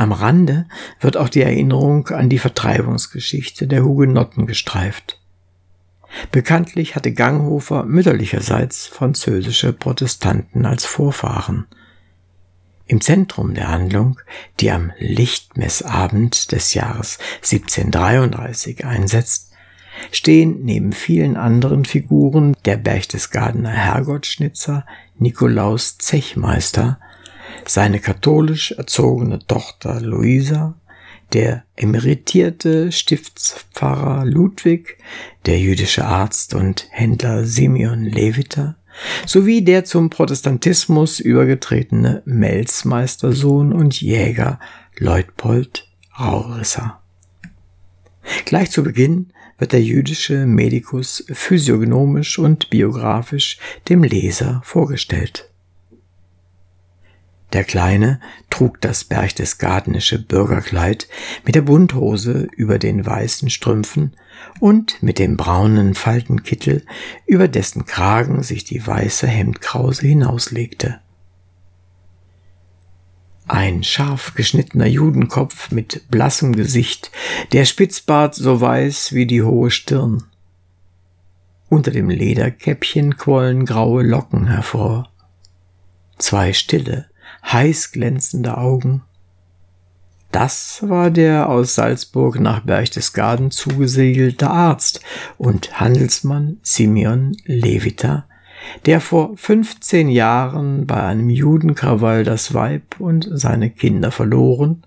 Am 0.00 0.12
Rande 0.12 0.66
wird 0.98 1.18
auch 1.18 1.28
die 1.28 1.42
Erinnerung 1.42 2.08
an 2.08 2.30
die 2.30 2.38
Vertreibungsgeschichte 2.38 3.66
der 3.66 3.84
Hugenotten 3.84 4.46
gestreift. 4.46 5.20
Bekanntlich 6.32 6.96
hatte 6.96 7.12
Ganghofer 7.12 7.84
mütterlicherseits 7.84 8.86
französische 8.86 9.72
Protestanten 9.72 10.64
als 10.64 10.84
Vorfahren– 10.84 11.66
im 12.90 13.00
Zentrum 13.00 13.54
der 13.54 13.68
Handlung, 13.68 14.18
die 14.58 14.72
am 14.72 14.90
Lichtmessabend 14.98 16.50
des 16.50 16.74
Jahres 16.74 17.18
1733 17.36 18.84
einsetzt, 18.84 19.52
stehen 20.10 20.64
neben 20.64 20.92
vielen 20.92 21.36
anderen 21.36 21.84
Figuren 21.84 22.56
der 22.64 22.78
Berchtesgadener 22.78 23.70
Herrgottschnitzer 23.70 24.86
Nikolaus 25.18 25.98
Zechmeister, 25.98 26.98
seine 27.66 28.00
katholisch 28.00 28.72
erzogene 28.72 29.38
Tochter 29.46 30.00
Luisa, 30.00 30.74
der 31.32 31.64
emeritierte 31.76 32.90
Stiftspfarrer 32.92 34.24
Ludwig, 34.24 34.98
der 35.46 35.58
jüdische 35.58 36.04
Arzt 36.04 36.54
und 36.54 36.86
Händler 36.90 37.44
Simeon 37.44 38.04
Leviter, 38.04 38.76
sowie 39.26 39.62
der 39.62 39.84
zum 39.84 40.10
Protestantismus 40.10 41.20
übergetretene 41.20 42.22
Melzmeistersohn 42.24 43.72
und 43.72 44.00
Jäger 44.00 44.58
Leutpold 44.98 45.88
Raurisser. 46.18 47.00
Gleich 48.44 48.70
zu 48.70 48.82
Beginn 48.82 49.32
wird 49.58 49.72
der 49.72 49.82
jüdische 49.82 50.46
Medikus 50.46 51.24
physiognomisch 51.30 52.38
und 52.38 52.70
biografisch 52.70 53.58
dem 53.88 54.02
Leser 54.02 54.60
vorgestellt. 54.64 55.49
Der 57.52 57.64
Kleine 57.64 58.20
trug 58.48 58.80
das 58.80 59.04
berchtesgadenische 59.04 60.20
Bürgerkleid 60.20 61.08
mit 61.44 61.56
der 61.56 61.62
Bunthose 61.62 62.48
über 62.56 62.78
den 62.78 63.04
weißen 63.04 63.50
Strümpfen 63.50 64.14
und 64.60 65.02
mit 65.02 65.18
dem 65.18 65.36
braunen 65.36 65.94
Faltenkittel, 65.94 66.84
über 67.26 67.48
dessen 67.48 67.86
Kragen 67.86 68.42
sich 68.42 68.64
die 68.64 68.86
weiße 68.86 69.26
Hemdkrause 69.26 70.06
hinauslegte. 70.06 71.00
Ein 73.48 73.82
scharf 73.82 74.34
geschnittener 74.34 74.86
Judenkopf 74.86 75.72
mit 75.72 76.08
blassem 76.08 76.54
Gesicht, 76.54 77.10
der 77.50 77.64
Spitzbart 77.64 78.36
so 78.36 78.60
weiß 78.60 79.12
wie 79.12 79.26
die 79.26 79.42
hohe 79.42 79.72
Stirn. 79.72 80.22
Unter 81.68 81.90
dem 81.90 82.10
Lederkäppchen 82.10 83.16
quollen 83.16 83.64
graue 83.64 84.04
Locken 84.04 84.46
hervor. 84.46 85.10
Zwei 86.16 86.52
stille, 86.52 87.09
heiß 87.44 87.92
glänzende 87.92 88.58
Augen. 88.58 89.02
Das 90.32 90.78
war 90.86 91.10
der 91.10 91.48
aus 91.48 91.74
Salzburg 91.74 92.38
nach 92.38 92.60
Berchtesgaden 92.60 93.50
zugesegelte 93.50 94.48
Arzt 94.48 95.00
und 95.38 95.80
Handelsmann 95.80 96.58
Simeon 96.62 97.36
Levita, 97.44 98.26
der 98.86 99.00
vor 99.00 99.36
15 99.36 100.08
Jahren 100.08 100.86
bei 100.86 101.02
einem 101.02 101.30
Judenkrawall 101.30 102.22
das 102.22 102.54
Weib 102.54 103.00
und 103.00 103.28
seine 103.32 103.70
Kinder 103.70 104.12
verloren 104.12 104.84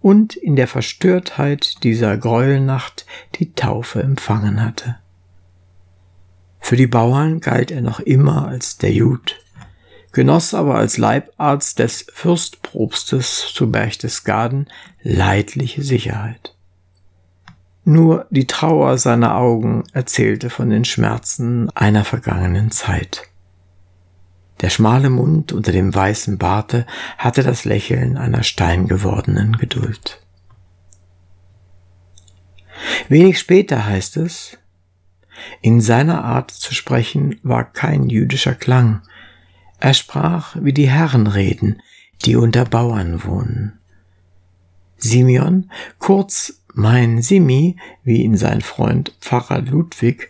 und 0.00 0.34
in 0.34 0.56
der 0.56 0.66
Verstörtheit 0.66 1.84
dieser 1.84 2.16
Gräuelnacht 2.16 3.06
die 3.36 3.52
Taufe 3.52 4.02
empfangen 4.02 4.64
hatte. 4.64 4.96
Für 6.58 6.76
die 6.76 6.86
Bauern 6.86 7.40
galt 7.40 7.70
er 7.70 7.80
noch 7.80 8.00
immer 8.00 8.46
als 8.46 8.78
der 8.78 8.92
Jud, 8.92 9.39
genoss 10.12 10.54
aber 10.54 10.74
als 10.76 10.98
Leibarzt 10.98 11.78
des 11.78 12.06
Fürstprobstes 12.12 13.52
zu 13.52 13.70
Berchtesgaden 13.70 14.68
leidliche 15.02 15.82
Sicherheit. 15.82 16.54
Nur 17.84 18.26
die 18.30 18.46
Trauer 18.46 18.98
seiner 18.98 19.36
Augen 19.36 19.84
erzählte 19.92 20.50
von 20.50 20.70
den 20.70 20.84
Schmerzen 20.84 21.70
einer 21.70 22.04
vergangenen 22.04 22.70
Zeit. 22.70 23.22
Der 24.60 24.68
schmale 24.68 25.08
Mund 25.08 25.52
unter 25.52 25.72
dem 25.72 25.94
weißen 25.94 26.36
Barte 26.36 26.86
hatte 27.16 27.42
das 27.42 27.64
Lächeln 27.64 28.18
einer 28.18 28.42
steingewordenen 28.42 29.56
Geduld. 29.56 30.20
Wenig 33.08 33.38
später 33.38 33.86
heißt 33.86 34.18
es, 34.18 34.58
in 35.62 35.80
seiner 35.80 36.24
Art 36.24 36.50
zu 36.50 36.74
sprechen 36.74 37.40
war 37.42 37.64
kein 37.64 38.08
jüdischer 38.08 38.54
Klang. 38.54 39.02
Er 39.80 39.94
sprach 39.94 40.56
wie 40.60 40.74
die 40.74 40.90
Herren 40.90 41.26
reden, 41.26 41.82
die 42.24 42.36
unter 42.36 42.64
Bauern 42.66 43.24
wohnen. 43.24 43.78
Simeon, 44.98 45.70
kurz 45.98 46.62
mein 46.74 47.22
Simi, 47.22 47.76
wie 48.04 48.22
ihn 48.22 48.36
sein 48.36 48.60
Freund 48.60 49.16
Pfarrer 49.20 49.62
Ludwig 49.62 50.28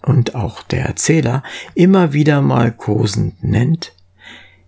und 0.00 0.36
auch 0.36 0.62
der 0.62 0.84
Erzähler 0.84 1.42
immer 1.74 2.12
wieder 2.12 2.40
mal 2.40 2.72
kosend 2.72 3.42
nennt, 3.42 3.92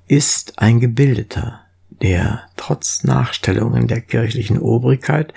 ist 0.06 0.58
ein 0.58 0.80
Gebildeter, 0.80 1.63
der 2.02 2.42
trotz 2.56 3.04
Nachstellungen 3.04 3.86
der 3.86 4.00
kirchlichen 4.00 4.58
Obrigkeit 4.58 5.32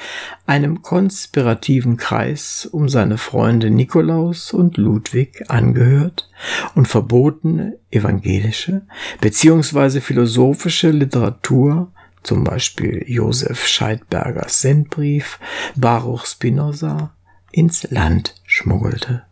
einem 0.45 0.81
konspirativen 0.81 1.97
Kreis 1.97 2.65
um 2.65 2.89
seine 2.89 3.17
Freunde 3.17 3.69
Nikolaus 3.69 4.53
und 4.53 4.77
Ludwig 4.77 5.49
angehört 5.49 6.29
und 6.75 6.87
verbotene 6.87 7.77
evangelische 7.91 8.81
bzw. 9.21 10.01
philosophische 10.01 10.91
Literatur 10.91 11.91
zum 12.23 12.43
Beispiel 12.43 13.05
Josef 13.07 13.65
Scheidbergers 13.65 14.61
Sendbrief, 14.61 15.39
Baruch 15.75 16.25
Spinoza, 16.25 17.13
ins 17.51 17.89
Land 17.89 18.35
schmuggelte. 18.45 19.23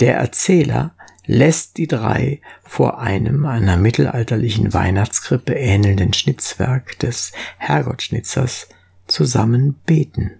Der 0.00 0.16
Erzähler 0.16 0.94
lässt 1.26 1.76
die 1.76 1.86
drei 1.86 2.40
vor 2.62 3.00
einem 3.00 3.44
einer 3.46 3.76
mittelalterlichen 3.76 4.72
Weihnachtskrippe 4.72 5.54
ähnelnden 5.54 6.12
Schnitzwerk 6.12 6.98
des 6.98 7.32
Herrgottschnitzers 7.58 8.68
zusammen 9.06 9.74
beten. 9.86 10.32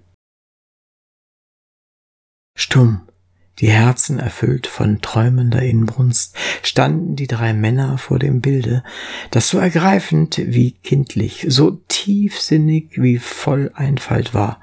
Stumm, 2.57 3.03
die 3.59 3.71
Herzen 3.71 4.19
erfüllt 4.19 4.67
von 4.67 5.01
träumender 5.01 5.63
Inbrunst, 5.63 6.37
standen 6.63 7.17
die 7.17 7.27
drei 7.27 7.53
Männer 7.53 7.99
vor 7.99 8.19
dem 8.19 8.41
Bilde, 8.41 8.83
das 9.31 9.49
so 9.49 9.59
ergreifend 9.59 10.39
wie 10.39 10.73
kindlich, 10.73 11.47
so 11.49 11.71
tiefsinnig 11.89 13.01
wie 13.01 13.19
voll 13.19 13.71
Einfalt 13.75 14.35
war, 14.35 14.61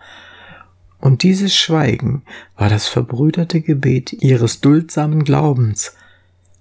und 1.04 1.24
dieses 1.24 1.54
Schweigen 1.54 2.24
war 2.56 2.70
das 2.70 2.88
verbrüderte 2.88 3.60
Gebet 3.60 4.14
ihres 4.14 4.62
duldsamen 4.62 5.26
Glaubens, 5.26 5.98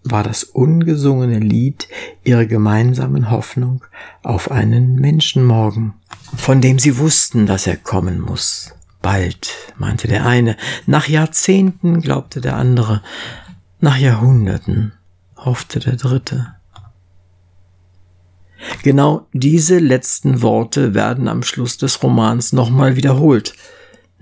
war 0.05 0.23
das 0.23 0.45
ungesungene 0.45 1.38
Lied 1.38 1.88
ihrer 2.25 2.47
gemeinsamen 2.47 3.31
Hoffnung 3.31 3.85
auf 4.23 4.51
einen 4.51 4.97
Menschenmorgen, 4.97 5.95
von 6.37 6.61
dem 6.61 6.79
sie 6.79 6.99
wussten, 6.99 7.47
dass 7.47 7.67
er 7.67 7.77
kommen 7.77 8.21
muss. 8.21 8.75
Bald, 9.01 9.53
meinte 9.77 10.09
der 10.09 10.27
eine, 10.27 10.57
nach 10.87 11.09
Jahrzehnten 11.09 12.01
glaubte 12.01 12.41
der 12.41 12.57
andere, 12.57 13.03
nach 13.81 13.97
Jahrhunderten 13.97 14.93
hoffte 15.37 15.81
der 15.81 15.97
dritte. 15.97 16.55
Genau 18.83 19.27
diese 19.33 19.79
letzten 19.79 20.41
Worte 20.43 20.95
werden 20.95 21.27
am 21.27 21.43
Schluss 21.43 21.79
des 21.79 22.03
Romans 22.03 22.53
nochmal 22.53 22.97
wiederholt 22.97 23.55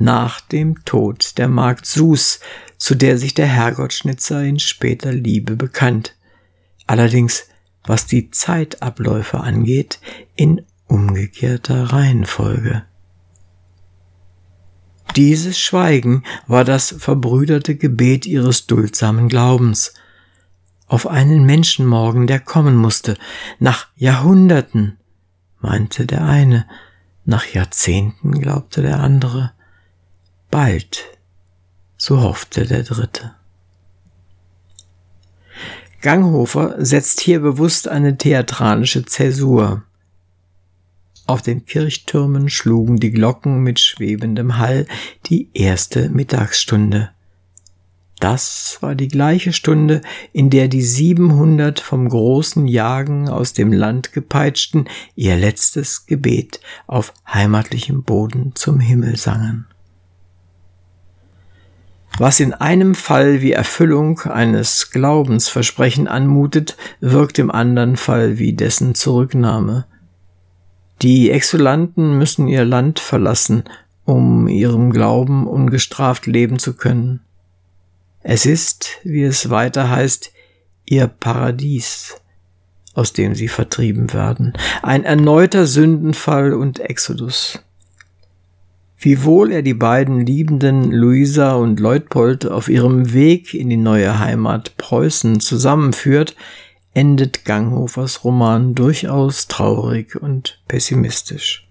nach 0.01 0.41
dem 0.41 0.85
Tod 0.85 1.39
der 1.39 1.47
Magd 1.47 1.87
Sus, 1.87 2.41
zu 2.79 2.95
der 2.95 3.19
sich 3.19 3.35
der 3.35 3.47
Herrgottschnitzer 3.47 4.43
in 4.43 4.59
später 4.59 5.13
Liebe 5.13 5.55
bekannt. 5.55 6.17
Allerdings, 6.87 7.45
was 7.85 8.07
die 8.07 8.31
Zeitabläufe 8.31 9.39
angeht, 9.41 10.01
in 10.35 10.63
umgekehrter 10.89 11.93
Reihenfolge. 11.93 12.83
Dieses 15.17 15.61
Schweigen 15.61 16.25
war 16.47 16.65
das 16.65 16.95
verbrüderte 16.99 17.77
Gebet 17.77 18.27
ihres 18.27 18.67
duldsamen 18.67 19.29
Glaubens 19.29 19.93
auf 20.91 21.07
einen 21.07 21.45
Menschenmorgen, 21.45 22.27
der 22.27 22.41
kommen 22.41 22.75
musste, 22.75 23.17
nach 23.61 23.87
Jahrhunderten, 23.95 24.99
meinte 25.61 26.05
der 26.05 26.25
eine, 26.25 26.67
nach 27.25 27.47
Jahrzehnten 27.47 28.41
glaubte 28.41 28.83
der 28.83 28.99
andere. 28.99 29.53
Bald, 30.51 31.05
so 31.97 32.23
hoffte 32.23 32.67
der 32.67 32.83
Dritte. 32.83 33.37
Ganghofer 36.01 36.75
setzt 36.85 37.21
hier 37.21 37.39
bewusst 37.39 37.87
eine 37.87 38.19
theatralische 38.19 39.05
Zäsur. 39.05 39.85
Auf 41.29 41.43
den 41.43 41.67
Kirchtürmen 41.67 42.49
schlugen 42.49 42.99
die 42.99 43.13
Glocken 43.13 43.63
mit 43.63 43.79
schwebendem 43.79 44.59
Hall 44.59 44.89
die 45.27 45.51
erste 45.55 46.09
Mittagsstunde. 46.09 47.11
Das 48.19 48.79
war 48.81 48.97
die 48.97 49.09
gleiche 49.09 49.53
Stunde, 49.53 50.01
in 50.33 50.51
der 50.51 50.67
die 50.67 50.83
siebenhundert 50.83 51.79
vom 51.79 52.09
großen 52.09 52.67
Jagen 52.67 53.29
aus 53.29 53.53
dem 53.53 53.73
Land 53.73 54.13
gepeitschten 54.13 54.89
ihr 55.15 55.37
letztes 55.37 56.07
Gebet 56.07 56.59
auf 56.89 57.15
heimatlichem 57.33 58.03
Boden 58.03 58.57
zum 58.57 58.81
Himmel 58.81 59.17
sangen 59.17 59.67
was 62.21 62.39
in 62.39 62.53
einem 62.53 62.95
Fall 62.95 63.41
wie 63.41 63.53
Erfüllung 63.53 64.21
eines 64.21 64.91
Glaubensversprechen 64.91 66.07
anmutet, 66.07 66.77
wirkt 67.01 67.39
im 67.39 67.51
anderen 67.51 67.97
Fall 67.97 68.39
wie 68.39 68.53
dessen 68.53 68.95
Zurücknahme. 68.95 69.87
Die 71.01 71.31
Exulanten 71.31 72.19
müssen 72.19 72.47
ihr 72.47 72.67
Land 72.67 73.01
verlassen, 73.01 73.65
um 74.05 74.49
ihrem 74.49 74.91
Glauben 74.91 75.47
ungestraft 75.47 76.27
leben 76.27 76.59
zu 76.59 76.75
können. 76.75 77.21
Es 78.23 78.45
ist, 78.45 78.99
wie 79.03 79.23
es 79.23 79.49
weiter 79.49 79.89
heißt, 79.89 80.31
ihr 80.85 81.07
Paradies, 81.07 82.21
aus 82.93 83.15
dem 83.15 83.35
sie 83.35 83.49
vertrieben 83.49 84.13
werden, 84.13 84.53
ein 84.83 85.05
erneuter 85.05 85.65
Sündenfall 85.65 86.53
und 86.53 86.81
Exodus. 86.81 87.61
Wiewohl 89.03 89.51
er 89.51 89.63
die 89.63 89.75
beiden 89.75 90.27
Liebenden 90.27 90.93
Luisa 90.93 91.55
und 91.55 91.81
Leutpold 91.81 92.47
auf 92.47 92.69
ihrem 92.69 93.15
Weg 93.15 93.55
in 93.55 93.71
die 93.71 93.79
neue 93.79 94.19
Heimat 94.19 94.77
Preußen 94.77 95.41
zusammenführt, 95.41 96.37
endet 96.93 97.47
Ganghofers 97.47 98.25
Roman 98.25 98.75
durchaus 98.75 99.49
traurig 99.49 100.21
und 100.21 100.61
pessimistisch. 100.69 101.67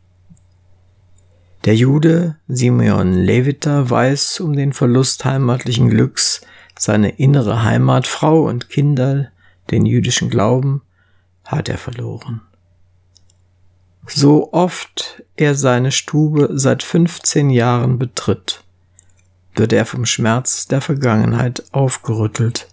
Der 1.65 1.75
Jude 1.75 2.37
Simeon 2.47 3.13
Leviter 3.13 3.87
weiß 3.87 4.39
um 4.39 4.55
den 4.55 4.73
Verlust 4.73 5.23
heimatlichen 5.23 5.89
Glücks, 5.89 6.41
seine 6.79 7.09
innere 7.09 7.63
Heimat, 7.63 8.07
Frau 8.07 8.47
und 8.47 8.69
Kinder, 8.69 9.27
den 9.69 9.85
jüdischen 9.85 10.31
Glauben 10.31 10.81
hat 11.45 11.69
er 11.69 11.77
verloren. 11.77 12.41
So 14.13 14.51
oft 14.53 15.23
er 15.35 15.55
seine 15.55 15.91
Stube 15.91 16.49
seit 16.53 16.83
15 16.83 17.49
Jahren 17.49 17.99
betritt, 17.99 18.63
wird 19.55 19.71
er 19.71 19.85
vom 19.85 20.05
Schmerz 20.05 20.67
der 20.67 20.81
Vergangenheit 20.81 21.63
aufgerüttelt. 21.71 22.67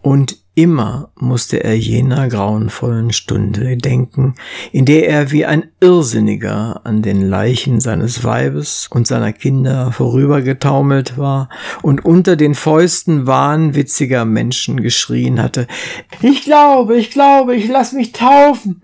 Und 0.00 0.38
immer 0.54 1.10
musste 1.14 1.62
er 1.62 1.78
jener 1.78 2.28
grauenvollen 2.28 3.12
Stunde 3.12 3.76
denken, 3.76 4.34
in 4.72 4.84
der 4.84 5.08
er 5.08 5.30
wie 5.30 5.46
ein 5.46 5.70
Irrsinniger 5.80 6.80
an 6.84 7.02
den 7.02 7.22
Leichen 7.22 7.78
seines 7.78 8.24
Weibes 8.24 8.88
und 8.90 9.06
seiner 9.06 9.32
Kinder 9.32 9.92
vorübergetaumelt 9.92 11.18
war 11.18 11.48
und 11.82 12.04
unter 12.04 12.36
den 12.36 12.54
Fäusten 12.54 13.26
wahnwitziger 13.26 14.24
Menschen 14.24 14.82
geschrien 14.82 15.40
hatte, 15.40 15.66
Ich 16.20 16.42
glaube, 16.42 16.96
ich 16.96 17.10
glaube, 17.10 17.54
ich 17.54 17.68
lass 17.68 17.92
mich 17.92 18.12
taufen 18.12 18.82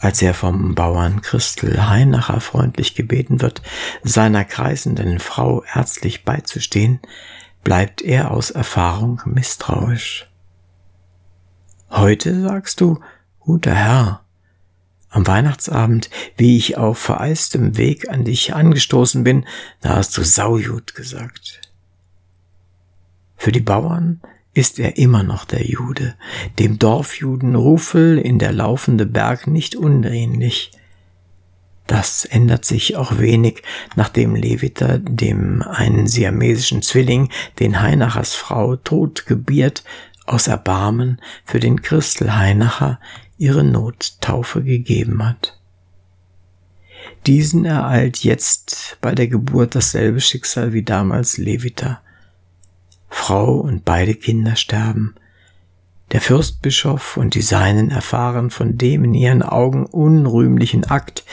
als 0.00 0.22
er 0.22 0.32
vom 0.32 0.74
Bauern 0.74 1.20
Christel 1.20 1.86
Heinacher 1.88 2.40
freundlich 2.40 2.94
gebeten 2.94 3.42
wird, 3.42 3.62
seiner 4.02 4.44
kreisenden 4.44 5.20
Frau 5.20 5.62
ärztlich 5.74 6.24
beizustehen, 6.24 7.00
bleibt 7.62 8.00
er 8.00 8.30
aus 8.30 8.50
Erfahrung 8.50 9.20
misstrauisch. 9.26 10.26
Heute 11.90 12.40
sagst 12.40 12.80
du, 12.80 12.98
guter 13.40 13.74
Herr, 13.74 14.24
am 15.10 15.26
Weihnachtsabend, 15.26 16.08
wie 16.36 16.56
ich 16.56 16.78
auf 16.78 16.98
vereistem 16.98 17.76
Weg 17.76 18.08
an 18.08 18.24
dich 18.24 18.54
angestoßen 18.54 19.22
bin, 19.22 19.44
da 19.80 19.96
hast 19.96 20.16
du 20.16 20.22
Saujud 20.22 20.94
gesagt. 20.94 21.60
Für 23.36 23.52
die 23.52 23.60
Bauern 23.60 24.20
ist 24.52 24.78
er 24.78 24.96
immer 24.96 25.22
noch 25.22 25.44
der 25.44 25.64
Jude, 25.64 26.14
dem 26.58 26.78
Dorfjuden 26.78 27.54
Rufel 27.54 28.18
in 28.18 28.38
der 28.38 28.52
laufende 28.52 29.06
Berg 29.06 29.46
nicht 29.46 29.76
unähnlich. 29.76 30.72
Das 31.86 32.24
ändert 32.24 32.64
sich 32.64 32.96
auch 32.96 33.18
wenig, 33.18 33.62
nachdem 33.96 34.36
Leviter 34.36 34.98
dem 34.98 35.62
einen 35.62 36.06
siamesischen 36.06 36.82
Zwilling, 36.82 37.30
den 37.58 37.80
Heinachers 37.80 38.34
Frau, 38.34 38.76
tot 38.76 39.26
gebiert, 39.26 39.82
aus 40.26 40.46
Erbarmen 40.46 41.20
für 41.44 41.58
den 41.58 41.82
Christel 41.82 42.36
Heinacher 42.36 43.00
ihre 43.38 43.64
Nottaufe 43.64 44.62
gegeben 44.62 45.24
hat. 45.24 45.58
Diesen 47.26 47.64
ereilt 47.64 48.22
jetzt 48.22 48.98
bei 49.00 49.14
der 49.14 49.26
Geburt 49.26 49.74
dasselbe 49.74 50.20
Schicksal 50.20 50.72
wie 50.72 50.82
damals 50.82 51.38
Levita. 51.38 52.00
Frau 53.10 53.56
und 53.56 53.84
beide 53.84 54.14
Kinder 54.14 54.56
sterben. 54.56 55.14
Der 56.12 56.20
Fürstbischof 56.20 57.16
und 57.16 57.34
die 57.34 57.42
Seinen 57.42 57.90
erfahren 57.90 58.50
von 58.50 58.78
dem 58.78 59.04
in 59.04 59.14
ihren 59.14 59.42
Augen 59.42 59.86
unrühmlichen 59.86 60.84
Akt. 60.90 61.24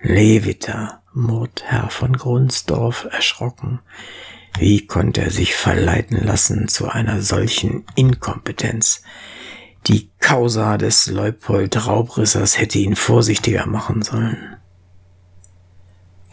Levita, 0.00 1.02
murrt 1.12 1.64
Herr 1.66 1.90
von 1.90 2.14
Grunsdorf 2.16 3.06
erschrocken. 3.10 3.80
Wie 4.58 4.86
konnte 4.86 5.22
er 5.22 5.30
sich 5.30 5.54
verleiten 5.54 6.24
lassen 6.24 6.68
zu 6.68 6.88
einer 6.88 7.20
solchen 7.20 7.84
Inkompetenz? 7.94 9.02
Die 9.86 10.10
Causa 10.18 10.78
des 10.78 11.06
Leupold 11.06 11.86
Raubrissers 11.86 12.58
hätte 12.58 12.78
ihn 12.78 12.96
vorsichtiger 12.96 13.66
machen 13.66 14.02
sollen. 14.02 14.56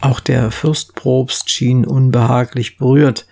Auch 0.00 0.20
der 0.20 0.50
Fürstprobst 0.50 1.50
schien 1.50 1.86
unbehaglich 1.86 2.76
berührt. 2.76 3.26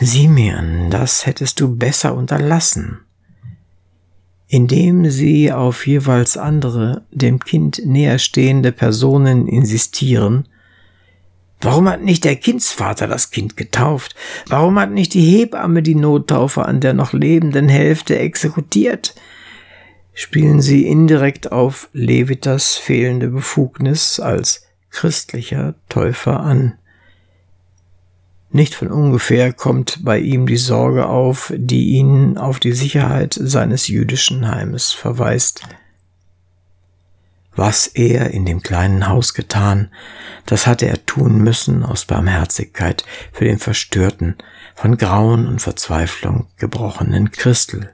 Simeon, 0.00 0.90
das 0.90 1.26
hättest 1.26 1.60
du 1.60 1.74
besser 1.74 2.14
unterlassen. 2.14 3.00
Indem 4.46 5.10
sie 5.10 5.52
auf 5.52 5.86
jeweils 5.86 6.36
andere, 6.36 7.02
dem 7.10 7.40
Kind 7.40 7.82
näherstehende 7.84 8.72
Personen 8.72 9.48
insistieren, 9.48 10.48
Warum 11.60 11.88
hat 11.88 12.02
nicht 12.02 12.24
der 12.24 12.36
Kindsvater 12.36 13.08
das 13.08 13.30
Kind 13.32 13.56
getauft? 13.56 14.14
Warum 14.46 14.78
hat 14.78 14.92
nicht 14.92 15.12
die 15.14 15.22
Hebamme 15.22 15.82
die 15.82 15.96
Nottaufe 15.96 16.64
an 16.64 16.80
der 16.80 16.92
noch 16.92 17.12
lebenden 17.12 17.68
Hälfte 17.68 18.16
exekutiert? 18.16 19.16
Spielen 20.14 20.60
sie 20.60 20.86
indirekt 20.86 21.50
auf 21.50 21.88
Levitas 21.92 22.76
fehlende 22.76 23.28
Befugnis 23.28 24.20
als 24.20 24.68
christlicher 24.90 25.74
Täufer 25.88 26.40
an. 26.40 26.77
Nicht 28.50 28.74
von 28.74 28.90
ungefähr 28.90 29.52
kommt 29.52 30.04
bei 30.04 30.18
ihm 30.18 30.46
die 30.46 30.56
Sorge 30.56 31.06
auf, 31.06 31.52
die 31.56 31.90
ihn 31.90 32.38
auf 32.38 32.60
die 32.60 32.72
Sicherheit 32.72 33.38
seines 33.38 33.88
jüdischen 33.88 34.48
Heimes 34.48 34.92
verweist. 34.92 35.62
Was 37.54 37.88
er 37.88 38.30
in 38.30 38.46
dem 38.46 38.62
kleinen 38.62 39.08
Haus 39.08 39.34
getan, 39.34 39.90
das 40.46 40.66
hatte 40.66 40.86
er 40.86 41.04
tun 41.04 41.38
müssen 41.38 41.84
aus 41.84 42.04
Barmherzigkeit 42.04 43.04
für 43.32 43.44
den 43.44 43.58
verstörten, 43.58 44.36
von 44.74 44.96
Grauen 44.96 45.46
und 45.46 45.60
Verzweiflung 45.60 46.46
gebrochenen 46.56 47.32
Christel 47.32 47.92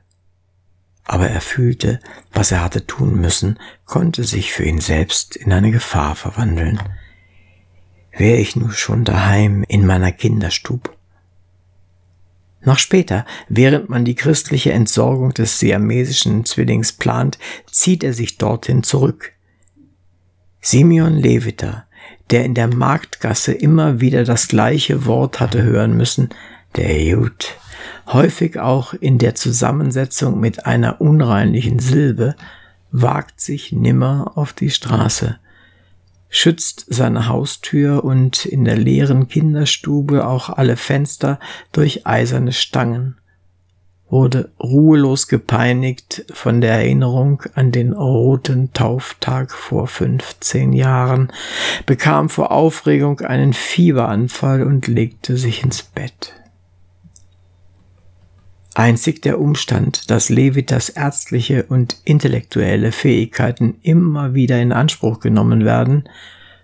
aber 1.05 1.29
er 1.29 1.41
fühlte, 1.41 2.01
was 2.33 2.51
er 2.51 2.63
hatte 2.63 2.87
tun 2.87 3.21
müssen, 3.21 3.59
konnte 3.85 4.25
sich 4.25 4.53
für 4.53 4.65
ihn 4.65 4.81
selbst 4.81 5.37
in 5.37 5.53
eine 5.53 5.71
Gefahr 5.71 6.17
verwandeln. 6.17 6.81
Wäre 8.17 8.39
ich 8.39 8.57
nur 8.57 8.73
schon 8.73 9.05
daheim 9.05 9.65
in 9.69 9.87
meiner 9.87 10.13
Kinderstub. 10.13 10.97
Noch 12.65 12.79
später, 12.79 13.27
während 13.49 13.91
man 13.91 14.05
die 14.05 14.15
christliche 14.15 14.73
Entsorgung 14.73 15.35
des 15.35 15.59
siamesischen 15.59 16.45
Zwillings 16.45 16.93
plant, 16.93 17.39
zieht 17.71 18.03
er 18.03 18.15
sich 18.15 18.39
dorthin 18.39 18.83
zurück. 18.83 19.33
Simeon 20.61 21.17
Leviter, 21.17 21.87
der 22.31 22.45
in 22.45 22.55
der 22.55 22.75
Marktgasse 22.75 23.53
immer 23.53 24.01
wieder 24.01 24.25
das 24.25 24.49
gleiche 24.49 25.05
Wort 25.05 25.41
hatte 25.41 25.63
hören 25.63 25.95
müssen, 25.97 26.31
der 26.77 27.03
Jud, 27.03 27.55
häufig 28.07 28.59
auch 28.59 28.95
in 28.95 29.19
der 29.19 29.35
Zusammensetzung 29.35 30.41
mit 30.41 30.65
einer 30.65 31.01
unreinlichen 31.03 31.81
Silbe, 31.81 32.35
wagt 32.91 33.41
sich 33.41 33.73
nimmer 33.73 34.33
auf 34.37 34.53
die 34.53 34.71
Straße, 34.71 35.39
schützt 36.35 36.85
seine 36.89 37.29
Haustür 37.29 38.03
und 38.03 38.45
in 38.45 38.65
der 38.65 38.77
leeren 38.77 39.29
Kinderstube 39.29 40.27
auch 40.27 40.49
alle 40.49 40.77
Fenster 40.77 41.39
durch 41.71 42.09
eiserne 42.09 42.53
Stangen, 42.53 43.17
wurde 44.11 44.51
ruhelos 44.61 45.29
gepeinigt 45.29 46.27
von 46.33 46.61
der 46.61 46.73
Erinnerung 46.73 47.45
an 47.55 47.71
den 47.71 47.93
roten 47.93 48.73
Tauftag 48.73 49.53
vor 49.53 49.87
15 49.87 50.73
Jahren, 50.73 51.33
bekam 51.87 52.29
vor 52.29 52.51
Aufregung 52.51 53.21
einen 53.21 53.53
Fieberanfall 53.53 54.65
und 54.65 54.89
legte 54.89 55.37
sich 55.37 55.63
ins 55.63 55.85
Bett. 55.85 56.35
Einzig 58.75 59.23
der 59.23 59.41
Umstand, 59.41 60.11
dass 60.11 60.31
Levitas 60.31 60.89
ärztliche 60.89 61.63
und 61.65 61.97
intellektuelle 62.05 62.91
Fähigkeiten 62.91 63.77
immer 63.83 64.35
wieder 64.35 64.61
in 64.61 64.73
Anspruch 64.73 65.21
genommen 65.21 65.65
werden, 65.65 66.09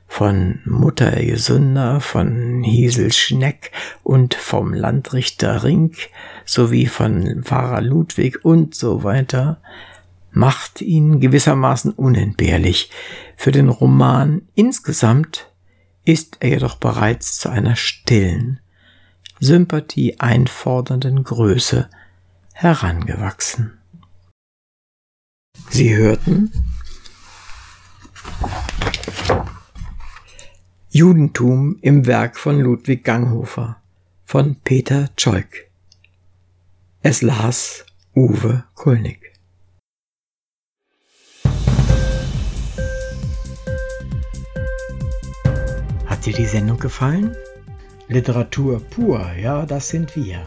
von 0.08 0.58
Mutter 0.64 1.12
Gesünder, 1.24 2.00
von 2.00 2.64
Hiesel 2.64 3.12
Schneck 3.12 3.70
und 4.02 4.34
vom 4.34 4.74
Landrichter 4.74 5.62
Rink 5.62 6.08
sowie 6.44 6.86
von 6.86 7.44
Pfarrer 7.44 7.80
Ludwig 7.80 8.44
und 8.44 8.74
so 8.74 9.04
weiter, 9.04 9.62
macht 10.32 10.82
ihn 10.82 11.20
gewissermaßen 11.20 11.92
unentbehrlich. 11.92 12.90
Für 13.36 13.52
den 13.52 13.68
Roman 13.68 14.42
insgesamt 14.56 15.52
ist 16.04 16.38
er 16.40 16.48
jedoch 16.48 16.74
bereits 16.74 17.38
zu 17.38 17.48
einer 17.48 17.76
stillen, 17.76 18.58
Sympathie 19.38 20.18
einfordernden 20.18 21.22
Größe 21.22 21.88
herangewachsen. 22.60 23.78
Sie 25.70 25.96
hörten 25.96 26.52
Judentum 30.90 31.78
im 31.80 32.04
Werk 32.06 32.38
von 32.38 32.60
Ludwig 32.60 33.02
Ganghofer 33.02 33.80
von 34.24 34.56
Peter 34.56 35.08
Zeug. 35.16 35.70
Es 37.00 37.22
las 37.22 37.86
Uwe 38.14 38.64
Kulnig. 38.74 39.32
Hat 46.04 46.26
dir 46.26 46.34
die 46.34 46.44
Sendung 46.44 46.78
gefallen? 46.78 47.34
Literatur 48.08 48.80
pur, 48.80 49.32
ja, 49.32 49.64
das 49.64 49.88
sind 49.88 50.14
wir 50.14 50.46